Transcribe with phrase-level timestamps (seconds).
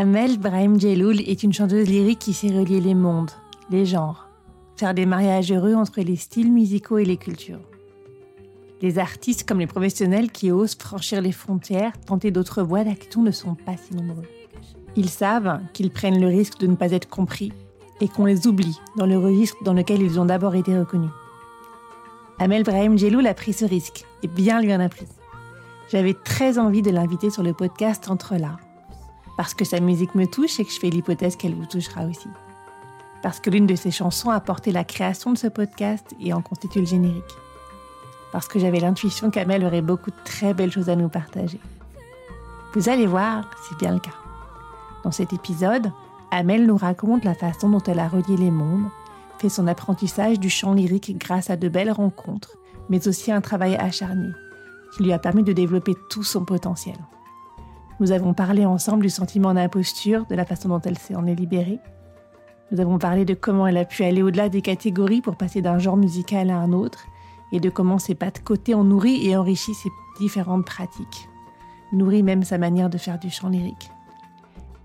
[0.00, 3.32] Amel Brahim Djeloul est une chanteuse lyrique qui sait relier les mondes,
[3.68, 4.30] les genres,
[4.74, 7.60] faire des mariages heureux entre les styles musicaux et les cultures.
[8.80, 13.30] Les artistes comme les professionnels qui osent franchir les frontières, tenter d'autres voies d'action ne
[13.30, 14.24] sont pas si nombreux.
[14.96, 17.52] Ils savent qu'ils prennent le risque de ne pas être compris
[18.00, 21.10] et qu'on les oublie dans le registre dans lequel ils ont d'abord été reconnus.
[22.38, 25.08] Amel Brahim Djeloul a pris ce risque et bien lui en a pris.
[25.90, 28.56] J'avais très envie de l'inviter sur le podcast Entre là,
[29.40, 32.28] parce que sa musique me touche et que je fais l'hypothèse qu'elle vous touchera aussi
[33.22, 36.42] parce que l'une de ses chansons a porté la création de ce podcast et en
[36.42, 37.24] constitue le générique.
[38.32, 41.58] Parce que j'avais l'intuition qu'Amel aurait beaucoup de très belles choses à nous partager.
[42.74, 44.10] Vous allez voir, c'est bien le cas.
[45.04, 45.90] Dans cet épisode,
[46.30, 48.90] Amel nous raconte la façon dont elle a relié les mondes,
[49.38, 52.58] fait son apprentissage du chant lyrique grâce à de belles rencontres,
[52.90, 54.28] mais aussi un travail acharné,
[54.94, 56.96] qui lui a permis de développer tout son potentiel.
[58.00, 61.80] Nous avons parlé ensemble du sentiment d'imposture, de la façon dont elle s'en est libérée,
[62.72, 65.78] nous avons parlé de comment elle a pu aller au-delà des catégories pour passer d'un
[65.78, 67.06] genre musical à un autre
[67.52, 71.28] et de comment ses pas de côté ont nourri et enrichi ses différentes pratiques,
[71.92, 73.90] nourri même sa manière de faire du chant lyrique.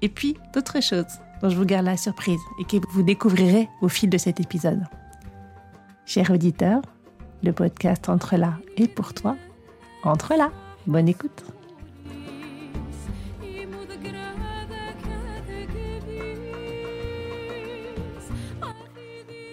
[0.01, 3.87] Et puis d'autres choses dont je vous garde la surprise et que vous découvrirez au
[3.87, 4.83] fil de cet épisode.
[6.05, 6.81] Cher auditeur,
[7.43, 9.35] le podcast Entre là et pour toi,
[10.03, 10.49] entre là.
[10.87, 11.43] Bonne écoute.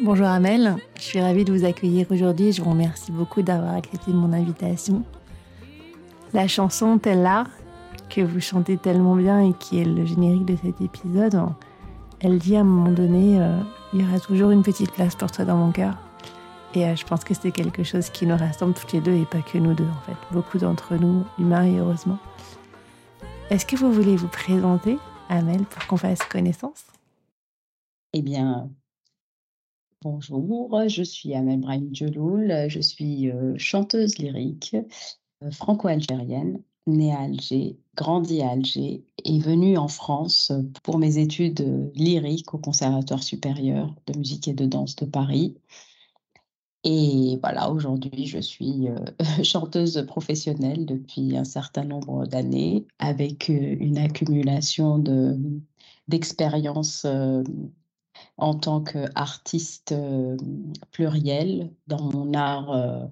[0.05, 2.51] Bonjour Amel, je suis ravie de vous accueillir aujourd'hui.
[2.51, 5.05] Je vous remercie beaucoup d'avoir accepté mon invitation.
[6.33, 7.45] La chanson Telle là
[8.11, 11.41] que vous chantez tellement bien et qui est le générique de cet épisode,
[12.19, 13.61] elle dit à un moment donné euh,
[13.93, 15.95] il y aura toujours une petite place pour toi dans mon cœur.
[16.75, 19.25] Et euh, je pense que c'est quelque chose qui nous rassemble toutes les deux et
[19.25, 20.19] pas que nous deux en fait.
[20.33, 22.19] Beaucoup d'entre nous, humains et heureusement.
[23.51, 24.99] Est-ce que vous voulez vous présenter,
[25.29, 26.87] Amel, pour qu'on fasse connaissance?
[28.15, 28.69] Eh bien,
[30.03, 34.75] Bonjour, je suis Amel Brahim Djeloul, je suis euh, chanteuse lyrique
[35.45, 40.51] euh, franco-algérienne, née à Alger, grandie à Alger et venue en France
[40.83, 45.55] pour mes études lyriques au Conservatoire supérieur de musique et de danse de Paris.
[46.83, 48.99] Et voilà, aujourd'hui, je suis euh,
[49.45, 55.39] chanteuse professionnelle depuis un certain nombre d'années avec une accumulation de,
[56.09, 57.07] d'expériences
[58.37, 59.95] en tant qu'artiste
[60.91, 63.09] pluriel dans mon art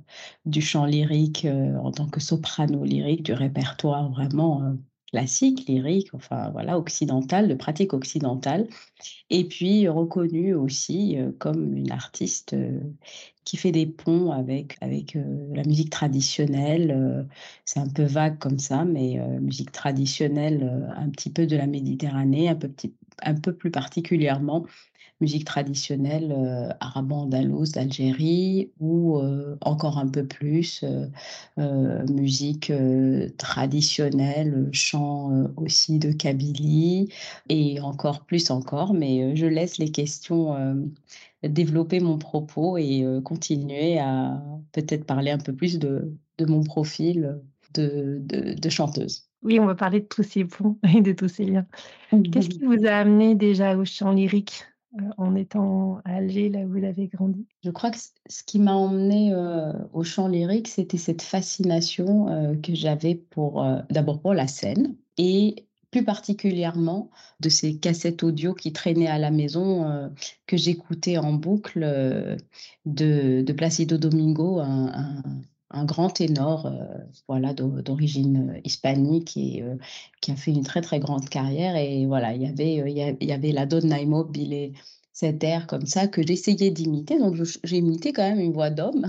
[0.46, 4.76] du chant lyrique, en tant que soprano lyrique, du répertoire vraiment
[5.10, 8.68] classique, lyrique, enfin voilà, occidental, de pratique occidentale,
[9.28, 12.54] et puis reconnue aussi comme une artiste
[13.44, 15.16] qui fait des ponts avec, avec
[15.52, 17.26] la musique traditionnelle.
[17.64, 22.48] c'est un peu vague comme ça, mais musique traditionnelle un petit peu de la Méditerranée,
[22.48, 22.70] un peu,
[23.22, 24.66] un peu plus particulièrement
[25.20, 30.84] musique traditionnelle euh, arabo-andalouse d'Algérie ou euh, encore un peu plus
[31.58, 32.72] euh, musique
[33.36, 37.12] traditionnelle, chant aussi de Kabylie
[37.48, 38.94] et encore plus encore.
[38.94, 40.90] Mais je laisse les questions
[41.42, 44.42] développer mon propos et continuer à
[44.72, 47.40] peut-être parler un peu plus de, de mon profil
[47.74, 49.28] de, de, de, chanteuse.
[49.42, 51.66] Oui, on va parler de tous ces ponts et de tous ces liens.
[52.32, 54.64] Qu'est-ce qui vous a amené déjà au chant lyrique?
[54.64, 54.79] euh,
[55.16, 57.46] en étant à Alger, là où vous avez grandi.
[57.62, 62.56] Je crois que ce qui m'a emmené euh, au chant lyrique, c'était cette fascination euh,
[62.56, 67.10] que j'avais pour, d'abord pour la scène et plus particulièrement
[67.40, 70.12] de ces cassettes audio qui traînaient à la maison,
[70.46, 71.80] que j'écoutais en boucle
[72.86, 75.22] de, Placido Domingo, un
[75.84, 76.84] grand ténor euh,
[77.28, 79.76] voilà d'origine euh, hispanique et euh,
[80.20, 81.76] qui a fait une très très grande carrière.
[81.76, 84.72] Et voilà il y avait il y avait la Donna Immobile
[85.12, 87.18] cet air comme ça que j'essayais d'imiter.
[87.18, 87.82] Donc j'ai
[88.12, 89.06] quand même une voix d'homme.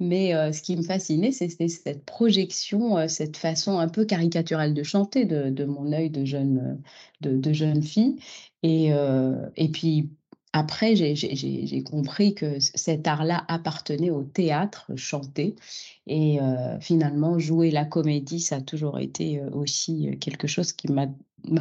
[0.00, 5.24] Mais ce qui me fascinait c'était cette projection cette façon un peu caricaturale de chanter
[5.24, 6.82] de, mon œil de jeune
[7.20, 8.16] de jeune fille.
[8.62, 8.90] Et
[9.56, 10.10] et puis
[10.56, 15.56] après, j'ai compris que cet art-là appartenait au théâtre, chanter.
[16.06, 20.72] Et euh, finalement, jouer la comédie, ça a toujours été euh, aussi euh, quelque chose
[20.72, 21.08] qui m'a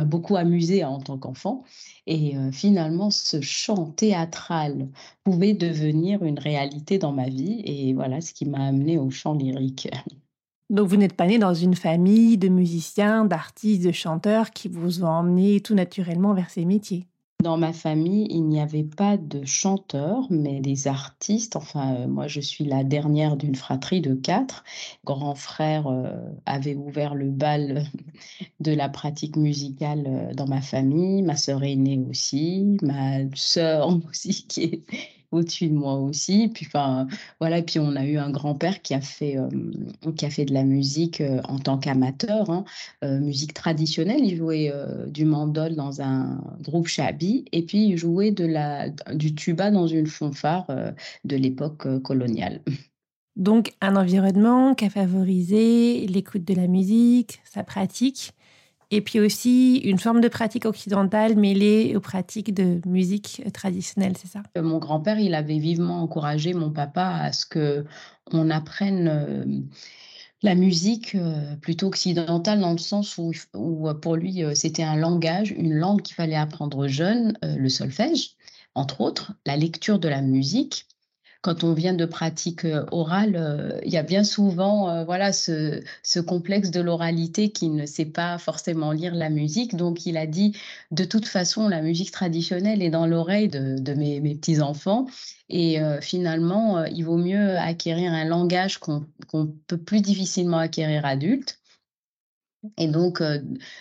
[0.06, 1.64] beaucoup amusé en tant qu'enfant.
[2.06, 4.88] Et finalement, ce chant théâtral
[5.24, 7.62] pouvait devenir une réalité dans ma vie.
[7.66, 9.90] Et voilà ce qui m'a amené au chant lyrique.
[10.70, 15.04] Donc, vous n'êtes pas né dans une famille de musiciens, d'artistes, de chanteurs qui vous
[15.04, 17.08] ont emmené tout naturellement vers ces métiers?
[17.44, 21.56] Dans ma famille, il n'y avait pas de chanteurs, mais des artistes.
[21.56, 24.64] Enfin, euh, moi, je suis la dernière d'une fratrie de quatre.
[25.06, 26.16] Grand frère euh,
[26.48, 27.86] avait ouvert le bal
[28.60, 31.22] de la pratique musicale euh, dans ma famille.
[31.22, 34.84] Ma sœur aînée aussi, ma sœur aussi qui est
[35.34, 36.50] au-dessus de moi aussi.
[36.54, 37.08] Puis, enfin,
[37.40, 37.62] voilà.
[37.62, 39.50] Puis, on a eu un grand-père qui a fait, euh,
[40.16, 42.64] qui a fait de la musique euh, en tant qu'amateur, hein,
[43.04, 44.24] euh, musique traditionnelle.
[44.24, 44.72] Il jouait
[45.08, 49.88] du mandol dans un groupe chabi et puis il jouait de la, du tuba dans
[49.88, 50.68] une fanfare
[51.24, 52.62] de l'époque coloniale.
[53.36, 58.34] Donc, un environnement qui a favorisé l'écoute de la musique, sa pratique
[58.94, 64.28] et puis aussi une forme de pratique occidentale mêlée aux pratiques de musique traditionnelle, c'est
[64.28, 64.44] ça?
[64.56, 67.86] Euh, Mon grand-père, il avait vivement encouragé mon papa à ce que
[68.32, 69.46] on apprenne euh,
[70.44, 75.52] la musique euh, plutôt occidentale dans le sens où, où pour lui c'était un langage,
[75.58, 78.36] une langue qu'il fallait apprendre jeune, le solfège,
[78.76, 80.86] entre autres, la lecture de la musique
[81.44, 85.34] quand on vient de pratique euh, orale, euh, il y a bien souvent euh, voilà,
[85.34, 85.84] ce,
[86.26, 89.76] complexe de l'oralité qui ne sait pas forcément lire la musique.
[89.76, 90.56] Donc, il a dit,
[90.92, 95.06] de toute façon, la musique traditionnelle est dans l'oreille de, mes, petits-enfants.
[95.50, 99.06] Et finalement, il vaut mieux acquérir un langage qu'on
[99.68, 101.60] peut plus difficilement acquérir adulte
[102.78, 103.22] et donc,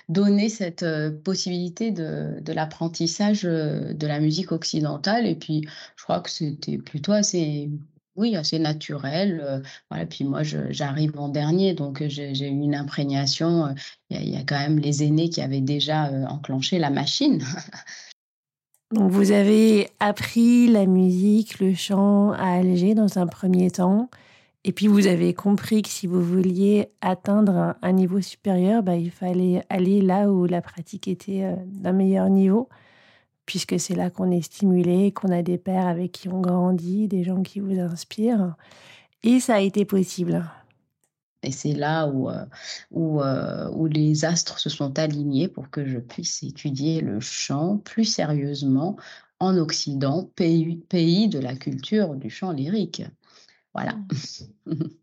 [0.08, 0.84] donner cette
[1.22, 5.26] possibilité de, l'apprentissage de la musique occidentale.
[5.26, 7.70] Et puis, je crois que c'était plutôt assez,
[8.16, 9.62] oui, assez naturel.
[9.90, 10.06] voilà.
[10.06, 13.74] Puis moi, j'arrive en dernier, donc j'ai eu une imprégnation.
[14.10, 17.42] Il y, a quand même les aînés qui avaient déjà enclenché la machine.
[18.92, 24.08] donc, vous avez appris la musique, le chant à Alger dans un premier temps.
[24.64, 29.10] Et puis vous avez compris que si vous vouliez atteindre un, niveau supérieur, bah, il
[29.10, 32.68] fallait aller là où la pratique était euh, d'un meilleur niveau,
[33.44, 37.24] puisque c'est là qu'on est stimulé, qu'on a des pères avec qui on grandit, des
[37.24, 38.54] gens qui vous inspirent.
[39.24, 40.44] Et ça a été possible.
[41.42, 42.44] Et c'est là où, euh,
[42.92, 47.78] où, euh, où, les astres se sont alignés pour que je puisse étudier le chant
[47.78, 48.96] plus sérieusement
[49.40, 53.02] en Occident, pays, pays de la culture du chant lyrique.
[53.74, 53.98] Voilà.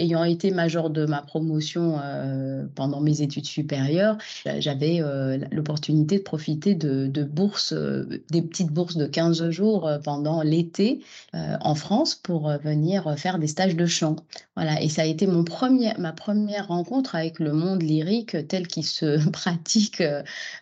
[0.00, 4.16] Ayant été major de ma promotion euh, pendant mes études supérieures,
[4.58, 10.40] j'avais euh, l'opportunité de profiter de, bourses, euh, des petites bourses de 15 jours pendant
[10.40, 11.00] l'été
[11.34, 14.16] en France pour venir faire des stages de chant.
[14.56, 18.66] Voilà, et ça a été mon premier, ma première rencontre avec le monde lyrique tel
[18.66, 20.02] qu'il se pratique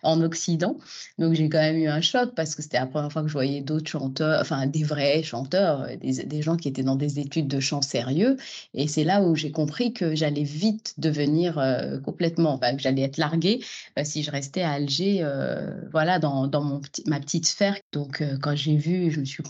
[0.03, 0.77] en Occident.
[1.17, 3.33] Donc j'ai quand même eu un choc parce que c'était la première fois que je
[3.33, 7.47] voyais d'autres chanteurs, enfin des vrais chanteurs, des, des gens qui étaient dans des études
[7.47, 8.35] de chant sérieux.
[8.73, 13.17] Et c'est là où j'ai compris que j'allais vite devenir euh, complètement, que j'allais être
[13.17, 13.63] larguée
[13.97, 17.75] euh, si je restais à Alger, euh, voilà, dans, mon ma petite sphère.
[17.91, 19.43] Donc, quand j'ai vu, je me suis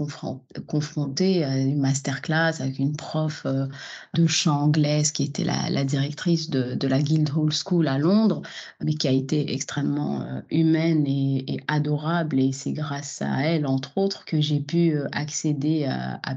[0.67, 3.45] confrontée à une masterclass avec une prof
[4.13, 8.41] de chant anglaise qui était la, directrice de, la Guildhall School à Londres,
[8.83, 12.39] mais qui a été extrêmement humaine et, adorable.
[12.39, 15.85] Et c'est grâce à elle, entre autres, que j'ai pu accéder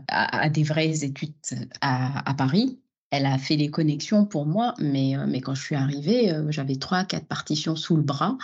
[0.09, 1.33] à, des vraies études
[1.81, 2.79] à Paris
[3.13, 6.51] elle a fait les connexions pour moi, mais, euh, mais quand je suis arrivée, euh,
[6.51, 8.39] j'avais trois, quatre partitions sous le bras.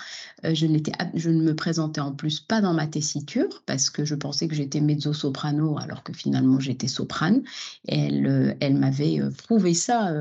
[0.45, 0.67] Euh, je,
[1.15, 4.55] je ne me présentais en plus pas dans ma tessiture parce que je pensais que
[4.55, 7.43] j'étais mezzo-soprano alors que finalement j'étais soprane.
[7.89, 10.13] elle, elle m'avait prouvé ça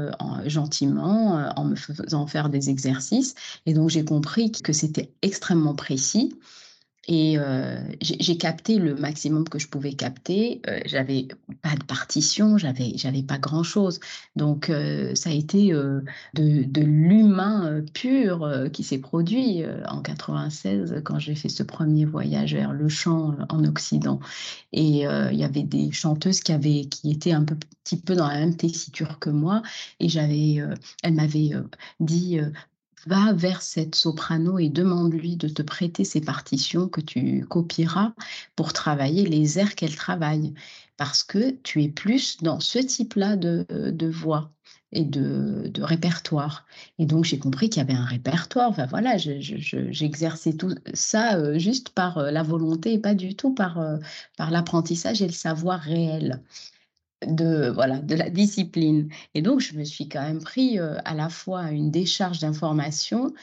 [0.46, 3.36] gentiment en me faisant faire des exercices.
[3.66, 6.34] Et donc j'ai compris que c'était extrêmement précis
[7.08, 10.62] et euh, j'ai capté le maximum que je pouvais capter.
[10.68, 11.28] Euh, j'avais
[11.62, 14.02] pas de partition, j'avais j'avais pas grand chose.
[14.36, 21.18] Donc euh, ça a été de, de l'humain pur qui s'est produit en 96 quand
[21.20, 24.20] j'ai fait ce premier voyage vers le chant en Occident.
[24.74, 28.28] Et il y avait des chanteuses qui avaient qui étaient un peu, petit peu dans
[28.28, 29.62] la même tessiture que moi.
[30.00, 30.58] Et j'avais,
[31.04, 31.52] elle m'avait
[32.00, 32.40] dit
[33.08, 38.14] va vers cette soprano et demande-lui de te prêter ses partitions que tu copieras
[38.56, 40.54] pour travailler les airs qu'elle travaille,
[40.98, 43.66] parce que tu es plus dans ce type-là de,
[44.08, 44.52] voix.
[44.92, 46.66] et de, répertoire.
[47.00, 48.70] Et donc, j'ai compris qu'il y avait un répertoire.
[48.70, 53.54] Enfin, voilà, j'exerçais tout ça euh, juste par euh, la volonté et pas du tout
[53.54, 53.98] par, euh,
[54.38, 56.42] par l'apprentissage et le savoir réel
[57.26, 59.10] de voilà de la discipline.
[59.34, 63.34] Et donc je me suis quand même pris à la fois une décharge d'informations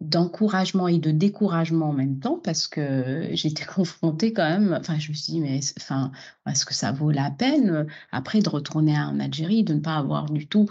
[0.00, 5.10] d'encouragement et de découragement en même temps parce que j'étais confrontée quand même enfin je
[5.10, 6.12] me suis dit mais enfin
[6.48, 10.30] est-ce que ça vaut la peine après de retourner en Algérie de ne pas avoir
[10.30, 10.68] du tout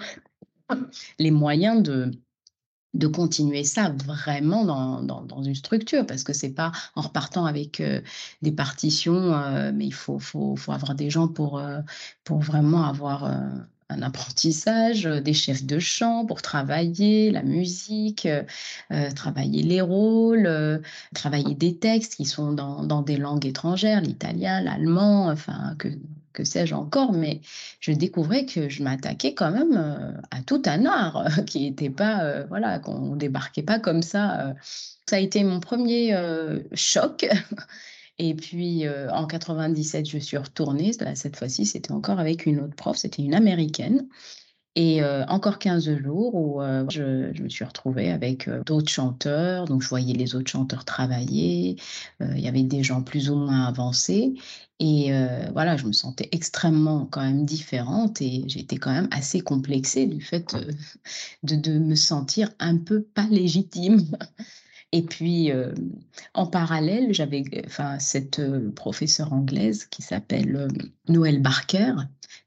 [1.20, 2.12] les moyens de
[2.94, 7.80] de continuer ça vraiment dans, dans, une structure, parce que c'est pas en repartant avec
[7.80, 8.02] euh,
[8.42, 11.80] des partitions, euh, mais il faut, faut, faut, avoir des gens pour, euh,
[12.24, 13.24] pour vraiment avoir
[13.90, 18.28] un apprentissage, des chefs de chant pour travailler la musique,
[19.16, 20.82] travailler les rôles,
[21.14, 25.90] travailler des textes qui sont dans, dans des langues étrangères, l'italien, l'allemand, enfin que
[26.34, 27.42] que sais-je encore, mais
[27.80, 32.24] je découvrais que je m'attaquais quand même euh, à tout un art qui n'était pas,
[32.24, 34.42] euh, voilà, qu'on débarquait pas comme ça.
[34.42, 34.54] Euh.
[35.08, 36.16] Ça a été mon premier
[36.74, 37.26] choc.
[38.20, 40.92] Et puis en 97, je suis retournée.
[41.16, 44.08] Cette fois-ci, c'était encore avec une autre prof, c'était une américaine.
[44.76, 49.66] Et encore 15 jours où je, me suis retrouvée avec d'autres chanteurs.
[49.66, 51.78] Donc, je voyais les autres chanteurs travailler.
[52.20, 54.34] Il y avait des gens plus ou moins avancés.
[54.80, 55.12] Et
[55.54, 60.22] voilà, je me sentais extrêmement quand même différente et j'étais quand même assez complexée du
[60.22, 60.56] fait
[61.44, 64.06] de, de, me sentir un peu pas légitime.
[64.94, 65.52] Et puis,
[66.36, 67.44] en parallèle, j'avais
[67.98, 68.42] cette
[68.76, 70.68] professeure anglaise qui s'appelle
[71.10, 71.96] Noël Barker,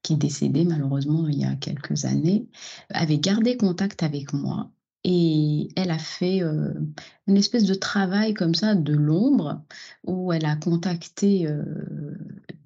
[0.03, 2.47] qui est décédée malheureusement il y a quelques années,
[2.91, 4.71] avait gardé contact avec moi.
[5.03, 9.63] Et elle a fait une espèce de travail comme ça de l'ombre
[10.05, 11.49] où elle a contacté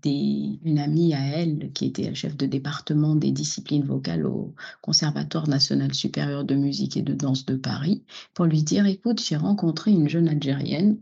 [0.09, 5.92] une amie à elle qui était chef de département des disciplines vocales au Conservatoire national
[5.95, 8.02] supérieur de musique et de danse de Paris
[8.35, 10.99] pour lui dire écoute, j'ai rencontré une jeune Algérienne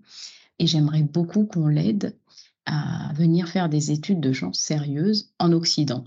[0.59, 2.17] et j'aimerais beaucoup qu'on l'aide
[2.67, 6.05] à venir faire des études de chant sérieuses en Occident.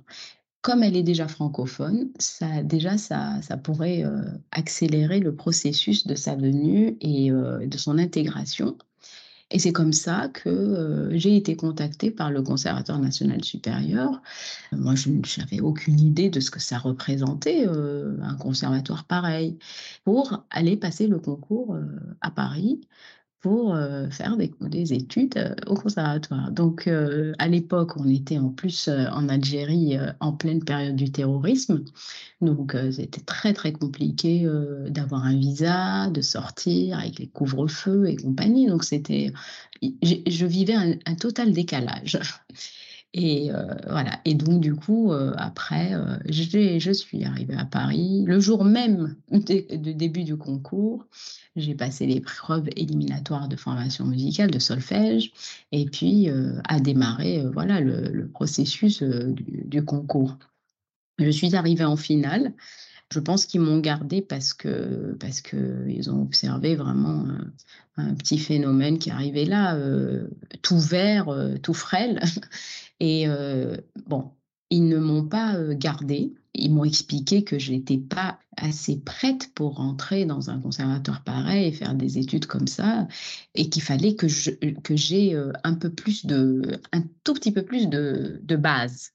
[0.62, 4.22] Comme elle est déjà francophone, ça, déjà, ça, ça pourrait euh,
[4.52, 8.78] accélérer le processus de sa venue et euh, de son intégration.
[9.52, 14.22] Et c'est comme ça que euh, j'ai été contactée par le Conservatoire national supérieur.
[14.72, 19.58] Moi, je n'avais aucune idée de ce que ça représentait, un conservatoire pareil,
[20.06, 21.78] pour aller passer le concours
[22.22, 22.82] à Paris
[23.42, 23.76] pour
[24.12, 26.52] faire des, études au conservatoire.
[26.52, 31.84] Donc, à l'époque, on était en plus en Algérie en pleine période du terrorisme.
[32.42, 34.48] Donc, c'était très, très compliqué
[34.90, 38.68] d'avoir un visa, de sortir avec les couvre-feux et compagnie.
[38.68, 39.34] Donc, c'était,
[39.82, 42.20] je vivais un, total décalage.
[43.14, 43.50] Et
[43.90, 44.22] voilà.
[44.24, 45.92] Et donc, du coup, après,
[46.30, 51.06] je suis arrivée à Paris le jour même du début du concours.
[51.58, 55.34] J'ai passé l'épreuve éliminatoire de formation musicale, de solfège,
[55.74, 60.38] et puis euh, a démarré euh, voilà, le, processus euh, du, concours.
[61.20, 62.54] Je suis arrivée en finale.
[63.12, 67.26] Je pense qu'ils m'ont gardée parce que parce que ont observé vraiment
[67.98, 69.78] un, petit phénomène qui arrivait là,
[70.62, 71.28] tout vert,
[71.62, 72.22] tout frêle.
[73.00, 73.28] Et
[74.08, 74.32] bon,
[74.70, 79.76] ils ne m'ont pas gardée ils m'ont expliqué que je n'étais pas assez prête pour
[79.76, 83.08] rentrer dans un conservatoire pareil et faire des études comme ça,
[83.56, 87.88] et qu'il fallait que j'ai euh, un peu plus de, un tout petit peu plus
[87.88, 89.12] de, de base.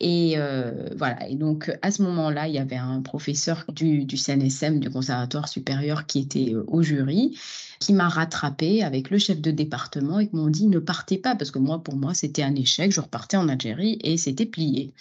[0.00, 1.28] Et euh, voilà.
[1.28, 6.06] Et donc, à ce moment-là, il y avait un professeur du, CNSM, du Conservatoire supérieur,
[6.06, 7.36] qui était euh, au jury,
[7.80, 11.34] qui m'a rattrapé avec le chef de département et qui m'ont dit ne partez pas,
[11.34, 12.92] parce que moi, pour moi, c'était un échec.
[12.92, 14.92] Je repartais en Algérie et c'était plié.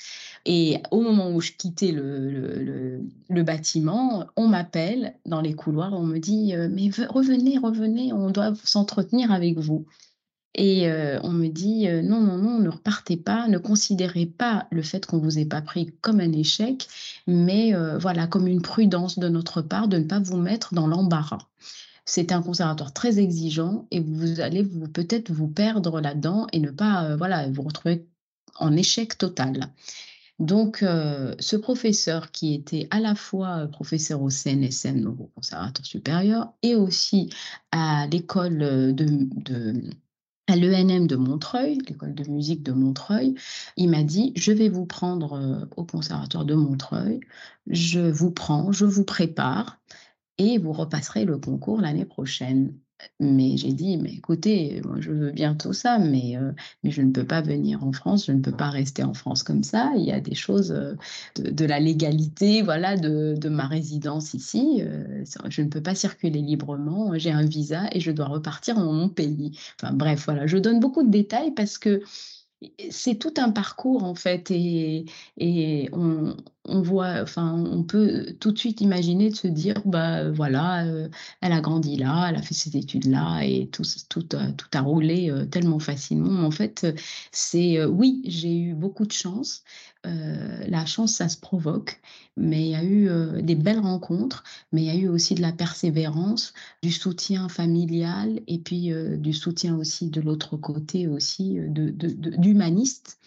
[0.45, 3.03] Et au moment où je quittais le,
[3.43, 8.53] bâtiment, on m'appelle dans les couloirs, on me dit euh, mais revenez, revenez, on doit
[8.63, 9.85] s'entretenir avec vous.
[10.57, 10.89] Et
[11.23, 15.19] on me dit non, non, non, ne repartez pas, ne considérez pas le fait qu'on
[15.19, 16.87] vous ait pas pris comme un échec,
[17.27, 21.47] mais voilà, comme une prudence de notre part de ne pas vous mettre dans l'embarras.
[22.05, 26.71] C'est un conservatoire très exigeant et vous allez vous, peut-être vous perdre là-dedans et ne
[26.71, 28.07] pas voilà, vous retrouver
[28.55, 29.69] en échec total.
[30.39, 36.75] Donc, ce professeur qui était à la fois professeur au CNSN, au Conservatoire supérieur, et
[36.75, 37.31] aussi
[37.71, 38.57] à l'école
[38.95, 39.83] de
[40.47, 43.35] à l'ENM de Montreuil, l'école de musique de Montreuil,
[43.75, 47.19] il m'a dit, je vais vous prendre euh, au conservatoire de Montreuil,
[47.67, 49.79] je vous prends, je vous prépare
[50.37, 52.73] et vous repasserez le concours l'année prochaine.
[53.19, 57.11] Mais j'ai dit: «Mais écoutez, je veux bien tout ça, mais heu, mais je ne
[57.11, 59.91] peux pas venir en France, je ne peux pas rester en France comme ça.
[59.97, 60.97] Il y a des choses, heu,
[61.37, 66.41] de la légalité, voilà, de de ma résidence ici, heu, je ne peux pas circuler
[66.41, 69.51] librement, j'ai un visa et je dois repartir dans mon pays».
[69.81, 72.01] Enfin bref, voilà, je donne beaucoup de détails parce que
[72.89, 75.05] c'est tout un parcours en fait et
[75.37, 76.35] et on
[76.67, 81.09] on voit enfin, on peut tout de suite imaginer de se dire: «Bah, voilà, heu,
[81.41, 83.83] elle a grandi là, elle a fait ses études là et tout
[84.33, 86.45] a tout a roulé, heu, tellement facilement».
[86.45, 86.85] En fait,
[87.31, 89.63] c'est, oui, j'ai eu beaucoup de chance,
[90.03, 91.99] la chance, ça se provoque,
[92.37, 93.09] mais il y a eu,
[93.43, 98.39] des belles rencontres, mais il y a eu aussi de la persévérance, du soutien familial
[98.47, 103.17] et puis, du soutien aussi de l'autre côté aussi, d'humanistes.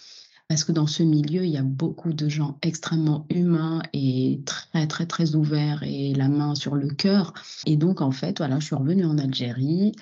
[0.50, 4.88] Parce que dans ce milieu, il y a beaucoup de gens extrêmement humains et très,
[4.88, 7.32] très, très ouverts et la main sur le cœur
[7.66, 9.92] et donc en fait, voilà, je suis revenue en Algérie.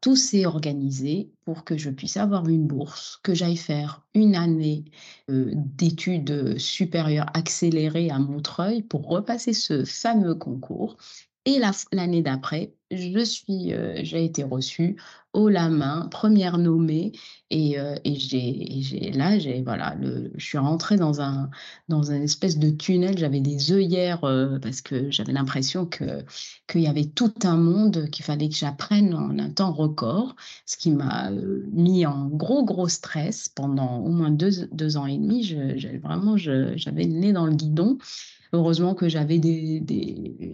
[0.00, 4.86] Tout s'est organisé pour que je puisse avoir une bourse, que j'aille faire une année,
[5.30, 10.96] heu, d'études, supérieures accélérées à Montreuil pour repasser ce fameux concours
[11.44, 11.60] et
[11.92, 14.96] l'année d'après, je suis, heu, j'ai été reçue
[15.32, 17.12] haut la main, première nommée
[17.50, 19.96] et et j'ai là, j'ai voilà,
[20.36, 21.50] je suis rentrée dans un
[21.88, 23.16] dans un espèce de tunnel.
[23.18, 26.24] J'avais des œillères, heu, parce que j'avais l'impression que
[26.68, 30.76] qu'il y avait tout un monde qu'il fallait que j'apprenne en un temps record, ce
[30.76, 35.18] qui m'a, heu, mis en gros, gros stress pendant au moins 2 2 ans et
[35.18, 35.44] demi.
[35.44, 37.98] Je vraiment, j'avais le nez dans le guidon.
[38.54, 39.38] Heureusement que j'avais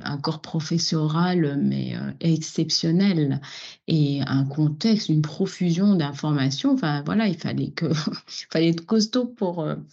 [0.05, 3.41] un corps professoral, mais heu, exceptionnel
[3.89, 6.73] et un contexte, une profusion d'informations.
[6.75, 7.87] Enfin voilà, il fallait que
[8.51, 9.85] fallait être costaud pour, heu,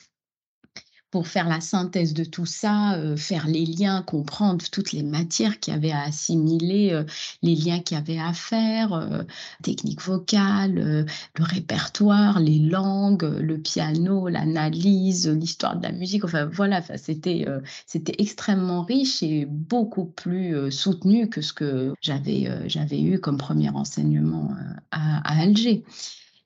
[1.15, 5.61] pour faire la synthèse de tout ça, heu, faire les liens, comprendre toutes les matières
[5.61, 7.05] qu'il y avait à assimiler, heu,
[7.41, 9.25] les liens qu'il y avait à faire, heu,
[9.63, 11.05] technique vocale, le
[11.45, 17.45] répertoire, les langues, le piano, l'analyse, l'histoire de la musique, enfin voilà, c'était,
[17.87, 23.69] c'était extrêmement riche et beaucoup plus, soutenu que ce que j'avais, j'avais eu comme 1er
[23.69, 24.49] enseignement,
[24.91, 25.85] à Alger.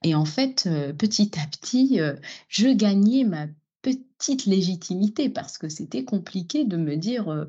[0.04, 2.00] Et en fait, petit à petit,
[2.50, 3.48] je gagnais ma
[4.20, 7.48] petite légitimité parce que c'était compliqué de me dire, heu,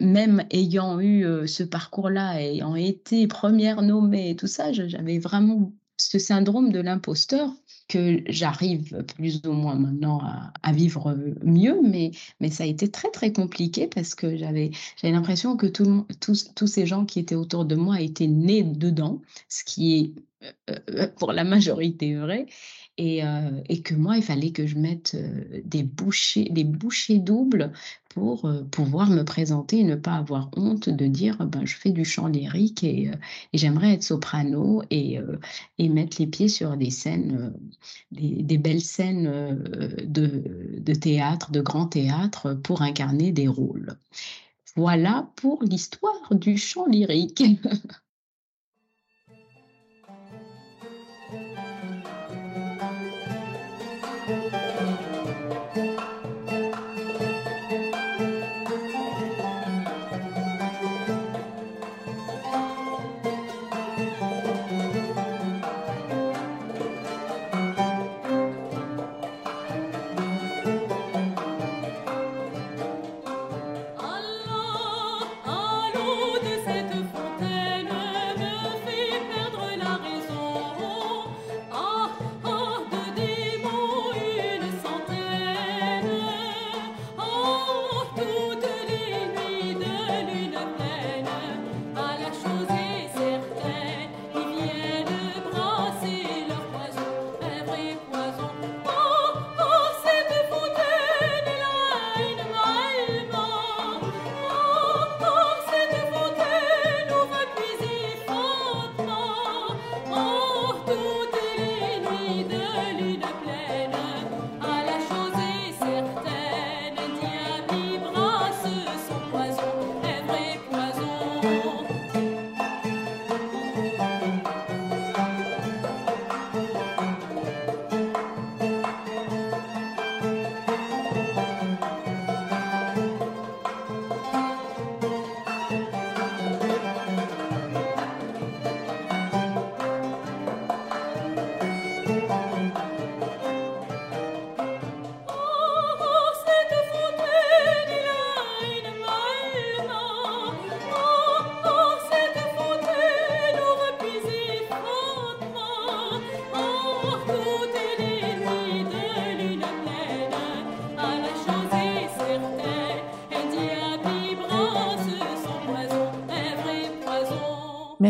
[0.00, 5.72] même ayant eu, heu, ce parcours-là, ayant été 1re nommée et tout ça, j'avais vraiment
[5.98, 7.52] ce syndrome de l'imposteur
[7.88, 10.20] que j'arrive plus ou moins maintenant
[10.62, 14.70] à vivre, heu, mieux, mais mais ça a été très, très compliqué parce que j'avais
[15.02, 19.20] l'impression que tout tous tous ces gens qui étaient autour de moi étaient nés dedans,
[19.48, 20.14] ce qui
[20.68, 22.46] est, pour la majorité vrai
[23.00, 27.72] et heu et que moi, il fallait que je mette, heu, des bouchées doubles
[28.10, 31.92] pour, heu, pouvoir me présenter et ne pas avoir honte de dire: «Ben, je fais
[31.92, 33.10] du chant lyrique et
[33.54, 35.18] j'aimerais être soprano et
[35.78, 37.54] mettre les pieds sur des scènes,
[38.12, 39.24] des belles scènes,
[40.06, 43.96] de de théâtre, de grand théâtre pour incarner des rôles».
[44.76, 47.42] Voilà pour l'histoire du chant lyrique.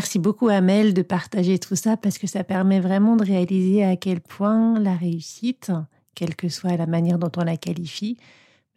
[0.00, 3.96] Merci beaucoup Amel de partager tout ça parce que ça permet vraiment de réaliser à
[3.96, 5.72] quel point la réussite,
[6.14, 8.16] quelle que soit la manière dont on la qualifie,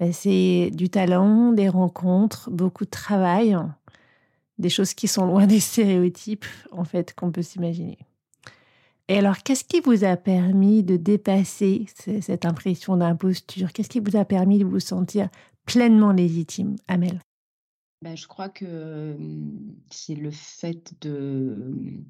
[0.01, 3.55] ben, c'est du talent, des rencontres, beaucoup de travail,
[4.57, 7.99] des choses qui sont loin des stéréotypes en fait qu'on peut s'imaginer.
[9.07, 11.86] Et alors, qu'est-ce qui vous a permis de dépasser
[12.19, 13.71] cette impression d'imposture?
[13.71, 15.29] Qu'est-ce qui vous a permis de vous sentir
[15.65, 17.21] pleinement légitime, Amel?
[18.03, 19.15] Ben, Je crois que
[19.89, 22.03] c'est le fait de,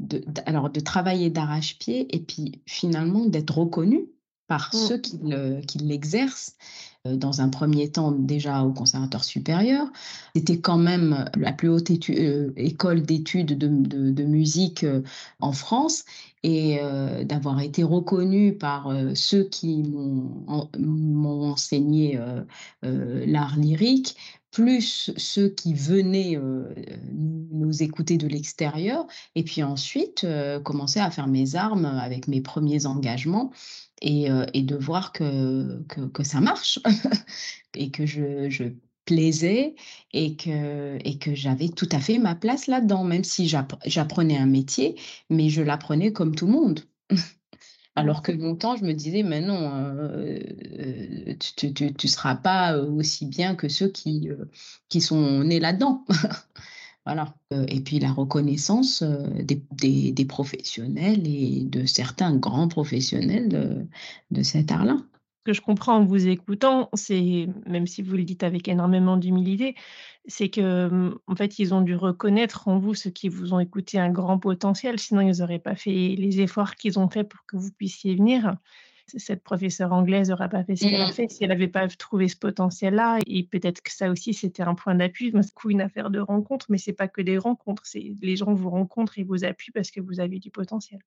[0.00, 4.08] de, alors, de travailler d'arrache-pied et puis finalement d'être reconnu
[4.46, 4.76] par mmh.
[4.76, 6.56] ceux qui l'exercent
[7.04, 9.86] dans un premier temps déjà au conservatoire supérieur.
[10.34, 13.68] C'était quand même la plus haute école d'études de,
[14.10, 14.86] de, musique
[15.40, 16.04] en France
[16.42, 16.78] et
[17.24, 22.18] d'avoir été reconnu par ceux qui m'ont enseigné
[22.82, 24.16] l'art lyrique,
[24.54, 26.38] plus ceux qui venaient
[27.12, 30.26] nous écouter de l'extérieur, et puis ensuite
[30.62, 33.52] commencer à faire mes armes avec mes premiers engagements
[34.00, 36.78] et, et de voir que, que, que ça marche
[37.74, 38.64] et que je, je
[39.04, 39.74] plaisais
[40.12, 44.46] et que, et que j'avais tout à fait ma place là-dedans, même si j'apprenais un
[44.46, 44.96] métier,
[45.30, 46.80] mais je l'apprenais comme tout le monde.
[47.96, 49.70] Alors que longtemps, je me disais, mais non,
[51.56, 54.30] tu ne seras pas aussi bien que ceux qui,
[55.00, 56.04] sont nés là-dedans.
[57.04, 57.34] voilà.
[57.68, 63.86] Et puis la reconnaissance des, professionnels et de certains grands professionnels de,
[64.32, 64.96] de cet art-là
[65.44, 69.74] que je comprends en vous écoutant, c'est, même si vous le dites avec énormément d'humilité,
[70.26, 73.60] c'est que, mmh, en fait, ils ont dû reconnaître en vous, ceux qui vous ont
[73.60, 77.40] écouté, un grand potentiel, sinon ils n'auraient pas fait les efforts qu'ils ont fait pour
[77.46, 78.56] que vous puissiez venir.
[79.06, 81.12] Cette professeure anglaise n'aurait pas fait ce qu'elle a mmh.
[81.12, 83.18] fait si elle n'avait pas trouvé ce potentiel-là.
[83.26, 85.30] Et peut-être que ça aussi, c'était un point d'appui.
[85.42, 87.82] C'est une affaire de rencontre, mais c'est pas que des rencontres.
[87.84, 91.00] C'est les gens vous rencontrent et vous appuient parce que vous avez du potentiel.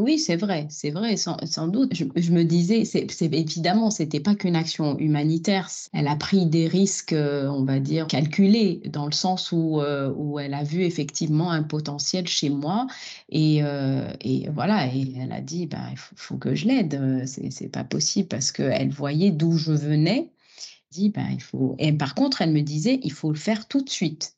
[0.00, 1.94] Oui, c'est vrai, c'est vrai, sans, doute.
[1.94, 5.70] Je, me disais, c'est évidemment, c'était pas qu'une action humanitaire.
[5.92, 10.12] Elle a pris des risques, euh, on va dire, calculés, dans le sens où, euh,
[10.16, 12.88] où elle a vu effectivement un potentiel chez moi.
[13.28, 14.12] Et, euh,
[14.52, 17.24] voilà, et elle a dit, ben, il faut, que je l'aide.
[17.26, 20.32] C'est pas possible parce qu'elle voyait d'où je venais.
[20.90, 21.76] Dit, ben, il faut...
[21.78, 24.34] Et par contre, elle me disait, il faut le faire tout de suite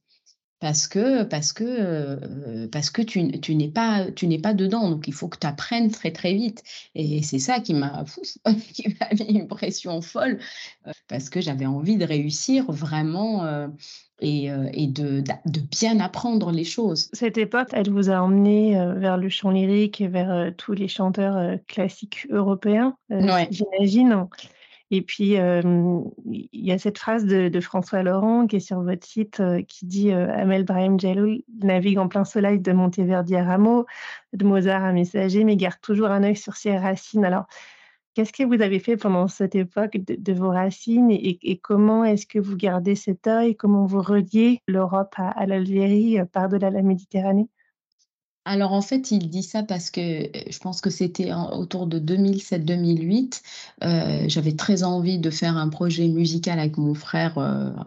[0.59, 4.90] parce que, parce que, parce que tu, n'es pas, tu n'es pas dedans.
[4.90, 6.62] Donc, il faut que tu apprennes très, très vite.
[6.95, 8.05] Et c'est ça qui m'a,
[8.73, 10.38] qui m'a mis une pression folle
[11.09, 13.69] parce que j'avais envie de réussir vraiment
[14.21, 17.11] et, et de, de, bien apprendre les choses.
[17.12, 21.59] Cette époque, elle vous a emmené vers le chant lyrique et vers tous les chanteurs
[21.66, 22.97] classiques européens,
[23.51, 24.27] j'imagine.
[24.90, 29.42] Et puis, il y a cette phrase de, François Laurent qui est sur votre site
[29.66, 33.87] qui dit Amel Brahim Jalloul navigue en plein soleil de Monteverdi à Rameau,
[34.33, 37.25] de Mozart à Messager, mais garde toujours un œil sur ses racines.
[37.25, 37.46] Alors,
[38.14, 42.38] qu'est-ce que vous avez fait pendant cette époque de, vos racines et, comment est-ce que
[42.38, 43.57] vous gardez cet œil?
[43.57, 47.49] Comment vous reliez l'Europe à, à l'Algérie par-delà la Méditerranée?
[48.46, 53.42] Alors en fait, il dit ça parce que je pense que c'était autour de 2007-2008.
[54.28, 57.35] J'avais très envie de faire un projet musical avec mon frère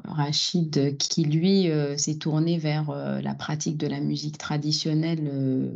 [0.04, 2.92] Rachid, qui lui s'est tourné vers
[3.22, 5.72] la pratique de la musique traditionnelle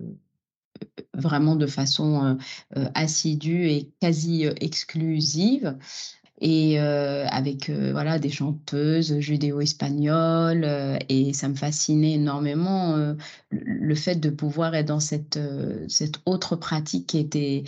[1.14, 2.38] vraiment de façon
[2.94, 5.78] assidue et quasi exclusive
[6.46, 13.16] et avec voilà des chanteuses judéo-espagnoles et ça me fascinait énormément
[13.50, 15.40] le fait de pouvoir être dans cette
[15.88, 17.64] cette autre pratique qui était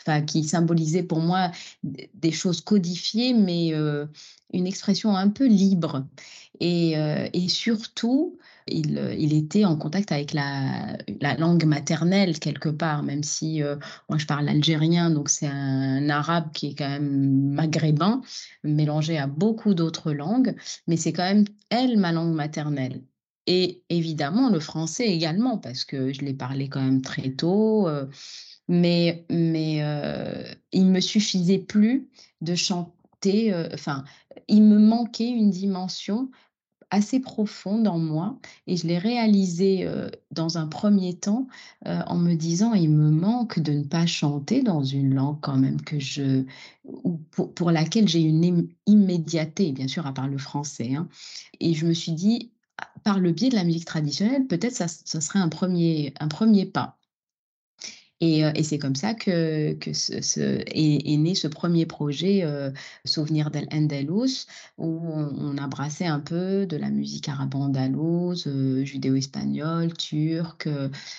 [0.00, 1.50] enfin qui symbolisait pour moi
[1.82, 3.72] des choses codifiées mais
[4.52, 6.06] une expression un peu libre.
[6.60, 6.92] Et,
[7.32, 8.38] et surtout
[8.70, 13.76] il, il, était en contact avec la, la, langue maternelle quelque part, même si euh,
[14.08, 18.22] moi je parle algérien, donc c'est un arabe qui est quand même maghrébin,
[18.64, 20.54] mélangé à beaucoup d'autres langues,
[20.86, 23.02] mais c'est quand même elle ma langue maternelle.
[23.46, 27.88] Et évidemment le français également, parce que je l'ai parlé quand même très tôt.
[27.88, 28.06] Euh,
[28.68, 32.08] mais mais euh, il me suffisait plus
[32.40, 34.04] de chanter, enfin,
[34.48, 36.30] il me manquait une dimension
[36.90, 39.88] assez profond en moi et je l'ai réalisé
[40.30, 41.46] dans un premier temps
[41.84, 45.80] en me disant il me manque de ne pas chanter dans une langue quand même
[45.80, 46.44] que je
[47.30, 51.08] pour, pour, laquelle j'ai une immédiateté bien sûr à part le français hein.
[51.60, 52.52] et je me suis dit
[53.04, 56.66] par le biais de la musique traditionnelle peut-être ça, ça serait un premier un premier
[56.66, 56.99] pas
[58.20, 62.44] Et, et c'est comme ça que, est, né ce premier projet
[63.04, 64.46] Souvenir del Andalus,
[64.78, 68.48] où on, a brassé un peu de la musique arabo-andalouse,
[68.84, 70.68] judéo-espagnole, turque,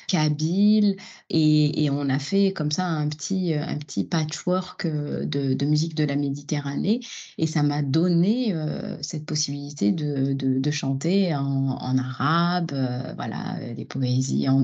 [0.07, 0.95] kabyle,
[1.29, 6.15] et, on a fait comme ça un petit, un petit patchwork de, musique de la
[6.15, 6.99] Méditerranée,
[7.37, 8.55] et ça m'a donné
[9.01, 12.71] cette possibilité de, chanter en, arabe,
[13.15, 14.63] voilà, des poésies en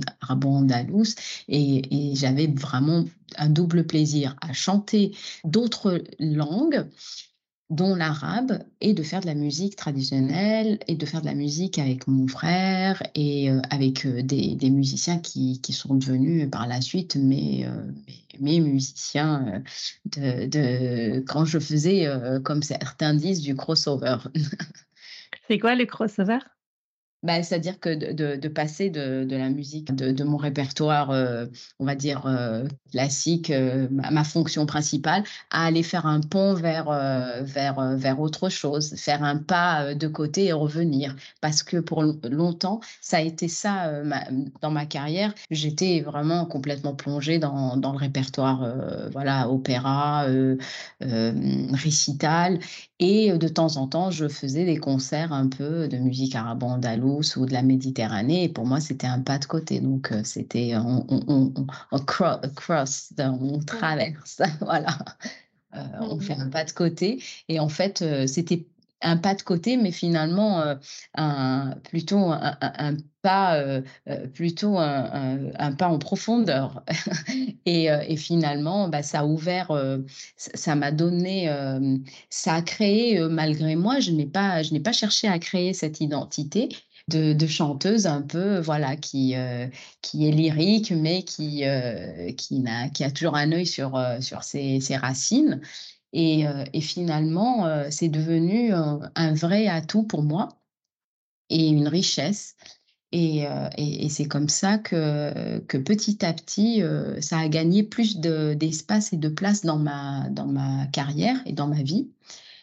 [1.47, 3.05] et j'avais vraiment
[3.37, 6.85] un double plaisir à chanter d'autres langues
[7.69, 11.79] dont l'arabe, et de faire de la musique traditionnelle, et de faire de la musique
[11.79, 17.17] avec mon frère, et euh, avec euh, des, musiciens qui, sont devenus par la suite
[17.17, 17.91] mes, euh,
[18.39, 19.61] musiciens
[20.05, 22.07] de, quand je faisais,
[22.45, 24.17] comme certains disent, du crossover.
[25.49, 26.39] C'est quoi le crossover?
[27.23, 31.47] Bah, c'est-à-dire que de, de, passer de, de, la musique, de, mon répertoire, euh,
[31.79, 36.85] on va dire, euh, classique, euh, ma, fonction principale, à aller faire un pont vers,
[37.41, 41.15] vers, vers autre chose, faire un pas de côté et revenir.
[41.41, 43.91] Parce que pour longtemps, ça a été ça
[44.61, 45.33] dans ma carrière.
[45.49, 48.67] J'étais vraiment complètement plongée dans, dans le répertoire,
[49.11, 50.27] voilà, opéra,
[50.99, 52.59] récital.
[52.99, 57.45] Et de temps en temps, je faisais des concerts un peu de musique arabe-andalouse ou
[57.45, 58.43] de la Méditerranée.
[58.43, 59.79] Et pour moi, c'était un pas de côté.
[59.79, 61.53] Donc, euh, c'était on, on,
[61.91, 64.97] on, cross, on traverse, voilà.
[65.75, 67.21] Euh, on fait un pas de côté.
[67.49, 68.65] Et en fait, euh, c'était
[69.01, 70.75] un pas de côté, mais finalement
[71.13, 73.63] un, plutôt un, pas
[74.33, 76.83] plutôt un, pas en profondeur.
[77.67, 79.71] et, et, finalement, bah, ça a ouvert,
[80.37, 81.47] ça m'a donné,
[82.31, 83.99] ça a créé malgré moi.
[83.99, 86.69] Je n'ai pas, je n'ai pas cherché à créer cette identité
[87.07, 89.67] de, chanteuse un peu, voilà, qui, euh,
[90.01, 94.79] qui est lyrique, mais qui, euh, qui, a, toujours un œil sur, euh, sur ses,
[94.97, 95.61] racines.
[96.13, 100.49] Et, et finalement, c'est devenu un, vrai atout pour moi
[101.49, 102.55] et une richesse.
[103.11, 103.43] Et,
[103.77, 106.81] et, et c'est comme ça que, que petit à petit,
[107.19, 111.67] ça a gagné plus d'espace et de place dans ma, dans ma carrière et dans
[111.67, 112.09] ma vie.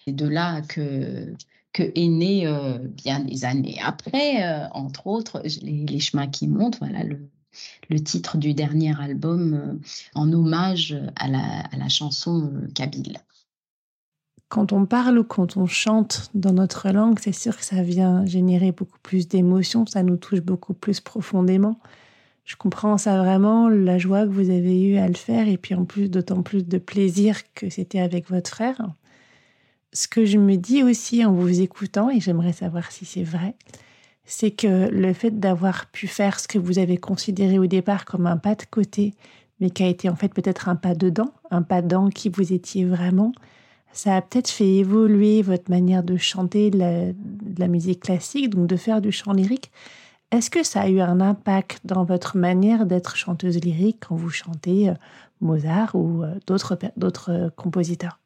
[0.07, 1.35] C'est de là que,
[1.75, 6.79] que est né euh, bien des années après, euh, entre autres, les, chemins qui montent,
[6.79, 7.29] voilà le,
[7.91, 9.75] le titre du dernier album euh,
[10.15, 13.19] en hommage à la, à la chanson kabyle.
[14.49, 18.25] Quand on parle ou quand on chante dans notre langue, c'est sûr que ça vient
[18.25, 21.81] générer beaucoup plus d'émotions, ça nous touche beaucoup plus profondément.
[22.45, 25.75] Je comprends ça vraiment, la joie que vous avez eue à le faire, et puis
[25.75, 28.95] en plus, d'autant plus de plaisir que c'était avec votre frère
[29.95, 33.55] ce que je me dis aussi en vous écoutant, et j'aimerais savoir si c'est vrai,
[34.25, 38.27] c'est que le fait d'avoir pu faire ce que vous avez considéré au départ comme
[38.27, 39.15] un pas de côté,
[39.61, 42.53] mais qui a été en fait peut-être un pas dedans, un pas dans qui vous
[42.53, 43.33] étiez vraiment,
[43.93, 48.51] ça a peut-être fait évoluer votre manière de chanter de la, de la, musique classique,
[48.51, 49.71] donc de faire du chant lyrique.
[50.33, 54.31] Est-ce que ça a eu un impact dans votre manière d'être chanteuse lyrique quand vous
[54.31, 54.95] chantez euh,
[55.41, 56.77] Mozart ou euh, d'autres
[57.29, 58.19] euh, compositeurs?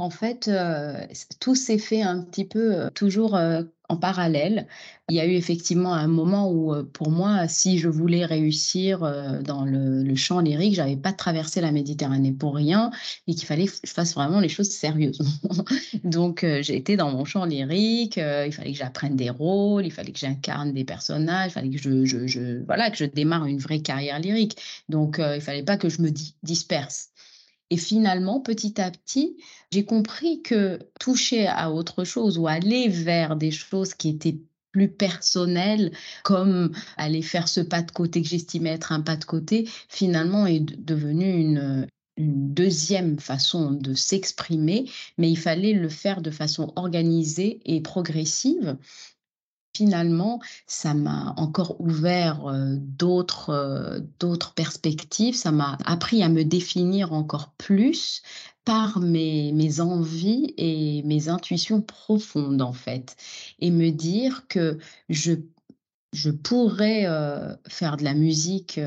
[0.00, 1.04] En fait, euh,
[1.40, 4.66] tout s'est fait un petit peu euh, toujours euh, en parallèle.
[5.10, 9.00] Il y a eu effectivement un moment où, pour moi, si je voulais réussir
[9.42, 12.92] dans le, chant lyrique, j'avais pas traversé la Méditerranée pour rien
[13.26, 15.64] et qu'il fallait que je fasse vraiment les choses sérieusement.
[16.04, 18.16] Donc, été dans mon chant lyrique.
[18.18, 21.78] il fallait que j'apprenne des rôles, il fallait que j'incarne des personnages, il fallait que
[21.78, 24.56] je, je, voilà, que je démarre une vraie carrière lyrique.
[24.88, 26.10] Donc, il fallait pas que je me
[26.44, 27.09] disperse.
[27.70, 29.36] Et finalement, petit à petit,
[29.72, 34.38] j'ai compris que toucher à autre chose ou aller vers des choses qui étaient
[34.72, 35.92] plus personnelles,
[36.24, 40.46] comme aller faire ce pas de côté que j'estimais être un pas de côté, finalement
[40.46, 46.72] est devenu une, une deuxième façon de s'exprimer, mais il fallait le faire de façon
[46.76, 48.76] organisée et progressive
[49.74, 57.52] finalement, ça m'a encore ouvert d'autres d'autres perspectives, ça m'a appris à me définir encore
[57.56, 58.22] plus
[58.64, 63.16] par mes, mes envies et mes intuitions profondes en fait,
[63.58, 64.78] et me dire que
[65.08, 65.32] je
[66.12, 67.06] je pourrais
[67.68, 68.80] faire de la musique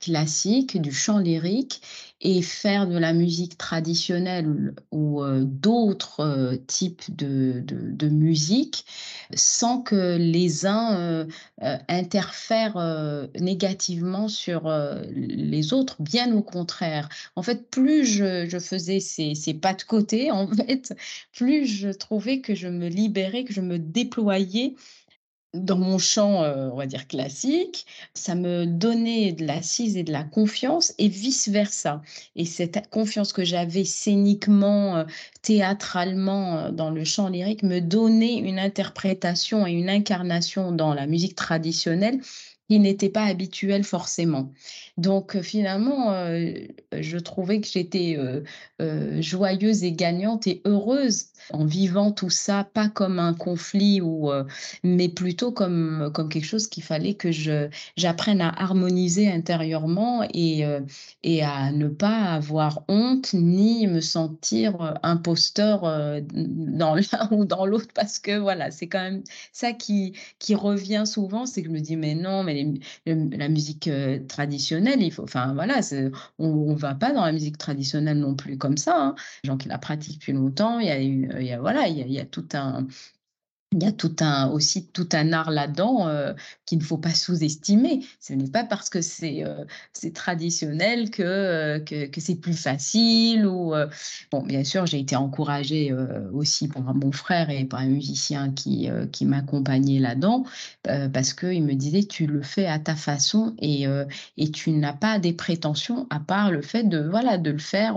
[0.00, 1.82] classique, du chant lyrique
[2.20, 8.86] et faire de la musique traditionnelle ou d'autres types de, de, musique
[9.34, 11.26] sans que les uns
[11.88, 14.72] interfèrent négativement sur
[15.10, 17.08] les autres, bien au contraire.
[17.36, 20.94] En fait, plus je, je faisais ces, ces, pas de côté, en fait,
[21.32, 24.74] plus je trouvais que je me libérais, que je me déployais
[25.54, 30.12] dans mon chant, euh, on va dire classique, ça me donnait de l'assise et de
[30.12, 32.00] la confiance et vice-versa.
[32.36, 35.04] Et cette confiance que j'avais scéniquement, euh,
[35.42, 41.06] théâtralement euh, dans le chant lyrique me donnait une interprétation et une incarnation dans la
[41.06, 42.20] musique traditionnelle
[42.72, 44.50] qui n'était pas habituelle forcément.
[44.96, 46.14] Donc finalement,
[46.92, 48.18] je trouvais que j'étais
[49.20, 54.30] joyeuse et gagnante et heureuse en vivant tout ça, pas comme un conflit, ou,
[54.84, 57.30] mais plutôt comme, comme quelque chose qu'il fallait que
[57.96, 60.64] j'apprenne à harmoniser intérieurement et,
[61.22, 65.82] et à ne pas avoir honte ni me sentir imposteur
[66.32, 71.04] dans l'un ou dans l'autre, parce que voilà, c'est quand même ça qui, qui revient
[71.06, 72.61] souvent, c'est que je me dis, mais non, mais
[73.06, 73.90] la musique
[74.28, 75.80] traditionnelle, il faut, enfin voilà,
[76.38, 78.96] on ne va pas dans la musique traditionnelle non plus comme ça.
[78.98, 79.14] Hein.
[79.44, 82.26] Les gens qui la pratiquent depuis longtemps, il y a, a voilà, il y a
[82.26, 82.86] tout un
[83.72, 86.34] il y a tout un, aussi tout un art là-dedans euh,
[86.66, 88.04] qu'il ne faut pas sous-estimer.
[88.20, 89.64] Ce n'est pas parce que c'est euh,
[90.14, 93.46] traditionnel que, euh, que, que c'est plus facile.
[93.46, 93.74] Ou,
[94.30, 95.94] bon, bien sûr, j'ai été encouragée
[96.32, 100.44] aussi par mon frère et par un musicien qui, qui m'accompagnait là-dedans
[100.82, 103.86] parce qu'il me disait tu le fais à ta façon et,
[104.36, 107.96] et tu n'as pas des prétentions à part le fait de, voilà, de le faire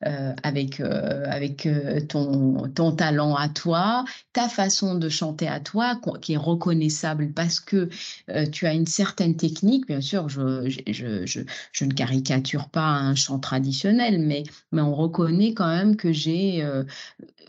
[0.00, 1.68] avec, avec
[2.08, 7.60] ton, ton talent à toi, ta façon de chanter à toi qui est reconnaissable parce
[7.60, 7.88] que
[8.30, 9.86] euh, tu as une certaine technique.
[9.86, 11.40] Bien sûr, je, je, je,
[11.72, 16.62] je, ne caricature pas un chant traditionnel, mais, mais on reconnaît quand même que j'ai
[16.62, 16.84] euh,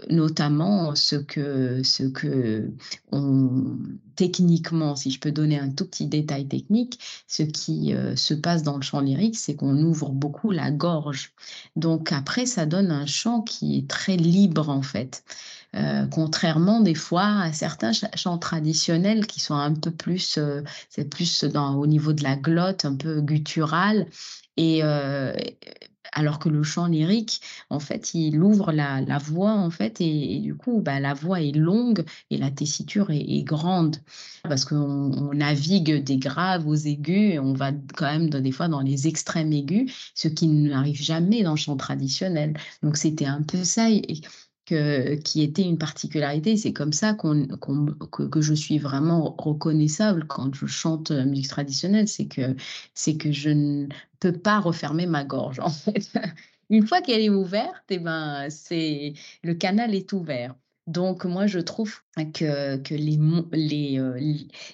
[0.09, 2.71] notamment ce que, ce que
[3.11, 3.77] on,
[4.15, 8.63] techniquement, si je peux donner un tout petit détail technique, ce qui euh, se passe
[8.63, 11.33] dans le chant lyrique, c'est qu'on ouvre beaucoup la gorge.
[11.75, 15.23] Donc après, ça donne un chant qui est très libre en fait.
[15.75, 21.09] Euh, contrairement des fois à certains chants traditionnels qui sont un peu plus, euh, c'est
[21.09, 24.07] plus au niveau de la glotte, un peu guttural.
[24.55, 25.33] Et euh,
[26.11, 30.39] alors que le chant lyrique, en fait, il ouvre la, la voix, en fait, et,
[30.39, 33.97] du coup, bah, la voix est longue et la tessiture est, grande,
[34.43, 38.81] parce qu'on navigue des graves aux aigus, et on va quand même des fois dans
[38.81, 42.53] les extrêmes aigus, ce qui n'arrive jamais dans le chant traditionnel.
[42.83, 43.87] Donc c'était un peu ça.
[44.65, 46.57] Qui était une particularité.
[46.57, 47.45] C'est comme ça qu'on,
[48.11, 52.07] que, je suis vraiment reconnaissable quand je chante musique traditionnelle.
[52.07, 52.55] C'est que,
[53.17, 53.87] que je ne
[54.19, 56.11] peux pas refermer ma gorge, en fait.
[56.69, 60.55] Une fois qu'elle est ouverte, eh ben, c'est, le canal est ouvert.
[60.87, 61.95] Donc moi, je trouve
[62.33, 63.17] que, que les,
[63.53, 64.19] les, euh,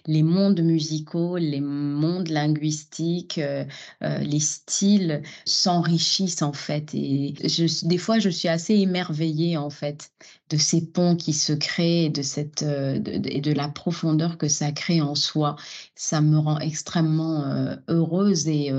[0.07, 3.63] les mondes musicaux, les mondes linguistiques, euh,
[4.01, 6.95] euh, les styles s'enrichissent en fait.
[6.95, 7.35] Et
[7.83, 10.11] des fois, je suis assez émerveillée en fait
[10.49, 14.71] de ces ponts qui se créent et de, cette, et de la profondeur que ça
[14.71, 15.57] crée en soi.
[15.93, 18.71] Ça me rend extrêmement heureuse et,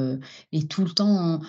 [0.50, 1.40] et tout le temps,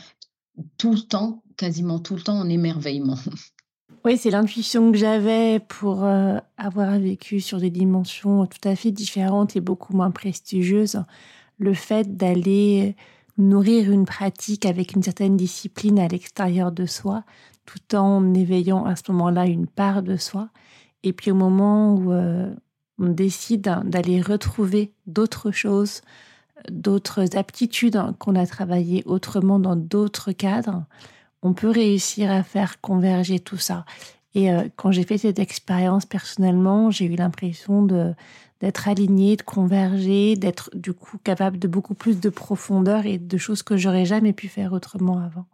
[0.78, 3.18] tout le temps, quasiment tout le temps en émerveillement.
[4.04, 8.92] Oui, c'est l'intuition que j'avais pour euh, avoir vécu sur des dimensions tout à fait
[8.92, 11.04] différentes et beaucoup moins prestigieuses.
[11.60, 12.96] Le fait d'aller
[13.38, 17.24] nourrir une pratique avec une certaine discipline à l'extérieur de soi,
[17.68, 20.50] tout en éveillant à ce moment-là une part de soi.
[21.04, 22.52] Et puis au moment où euh,
[22.98, 26.02] on décide d'aller retrouver d'autres choses,
[26.72, 30.86] d'autres aptitudes qu'on a travaillées autrement dans d'autres cadres,
[31.42, 33.86] on peut réussir à faire converger tout ça.
[34.34, 38.14] Et euh, quand j'ai fait cette expérience personnellement, j'ai eu l'impression de
[38.62, 43.38] d'être aligné, de converger, d'être du coup capable de beaucoup plus de profondeur et de
[43.40, 45.48] choses que j'aurais jamais pu faire autrement avant.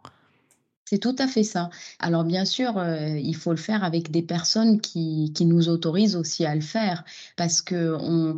[0.84, 1.70] C'est tout à fait ça.
[2.00, 6.16] Alors bien sûr, euh, il faut le faire avec des personnes qui, qui, nous autorisent
[6.16, 7.02] aussi à le faire
[7.36, 8.36] parce que on,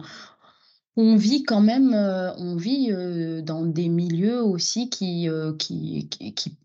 [0.96, 2.92] on vit quand même, euh, on vit
[3.42, 6.56] dans des milieux aussi qui, qui, qui,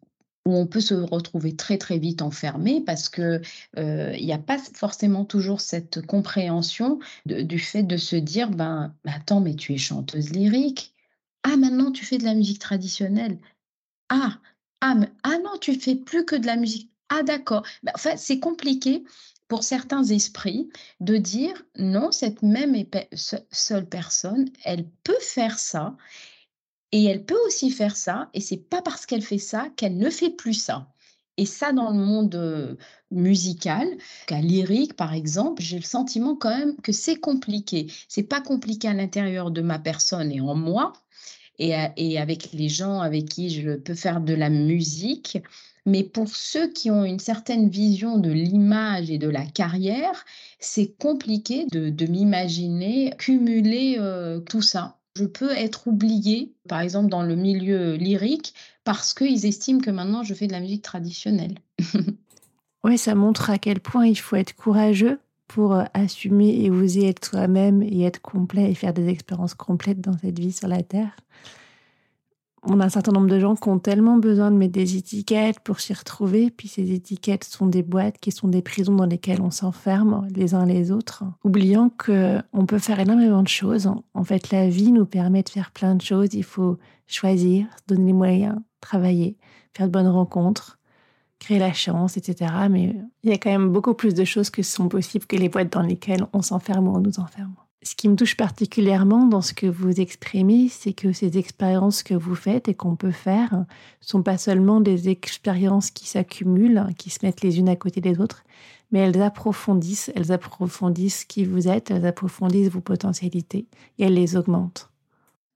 [0.46, 3.42] où on peut se retrouver très très vite enfermé parce que
[3.78, 8.94] euh, il n'y a pas forcément toujours cette compréhension du fait de se dire ben
[9.06, 10.94] attends mais tu es chanteuse lyrique.
[11.44, 13.40] Ah maintenant tu fais de la musique traditionnelle.
[14.10, 14.40] Ah
[14.82, 16.92] ah ah non tu fais plus que de la musique.
[17.10, 17.66] Ah d'accord.
[17.94, 19.04] Enfin c'est compliqué
[19.48, 22.76] pour certains esprits de dire non cette même
[23.52, 25.96] seule personne elle peut faire ça
[26.96, 30.10] et elle peut aussi faire ça, et c'est pas parce qu'elle fait ça qu'elle ne
[30.10, 30.88] fait plus ça.
[31.36, 32.78] Et ça, dans le monde
[33.12, 33.86] musical,
[34.28, 37.88] qu'à lyrique, par exemple, j'ai le sentiment quand même que c'est compliqué.
[38.08, 40.94] C'est pas compliqué à l'intérieur de ma personne et en moi,
[41.60, 45.40] et, et, avec les gens avec qui je peux faire de la musique.
[45.86, 50.24] Mais pour ceux qui ont une certaine vision de l'image et de la carrière,
[50.60, 54.98] c'est compliqué de, m'imaginer cumuler euh, tout ça.
[55.16, 58.54] Je peux être oubliée, par exemple dans le milieu lyrique,
[58.84, 61.56] parce qu'ils estiment que maintenant je fais de la musique traditionnelle.
[62.84, 67.08] oui, ça montre à quel point il faut être courageux pour euh, assumer et oser
[67.08, 70.84] être soi-même et être complet et faire des expériences complètes dans cette vie sur la
[70.84, 71.16] Terre
[72.68, 75.60] on a un certain nombre de gens qui ont tellement besoin de mettre des étiquettes
[75.60, 79.42] pour s'y retrouver, puis ces étiquettes sont des boîtes qui sont des prisons dans lesquelles
[79.42, 83.90] on s'enferme les uns les autres, oubliant que on peut faire énormément de choses.
[84.14, 86.34] En fait, la vie nous permet de faire plein de choses.
[86.34, 89.38] Il faut choisir, donner les moyens, travailler,
[89.74, 90.80] faire de bonnes rencontres,
[91.40, 92.52] créer la chance, etc.
[92.70, 95.50] Mais il y a quand même beaucoup plus de choses que sont possibles que les
[95.50, 97.56] boîtes dans lesquelles on s'enferme ou on nous enferme.
[97.84, 102.16] Ce qui me touche particulièrement dans ce que vous exprimez, c'est que ces expériences que
[102.16, 103.66] vous faites et qu'on peut faire
[104.02, 108.20] sont pas seulement des expériences qui s'accumulent, qui se mettent les unes à côté des
[108.20, 108.44] autres,
[108.92, 113.68] mais elles approfondissent, elles approfondissent qui vous êtes, elles approfondissent vos potentialités
[114.00, 114.90] et elles les augmentent.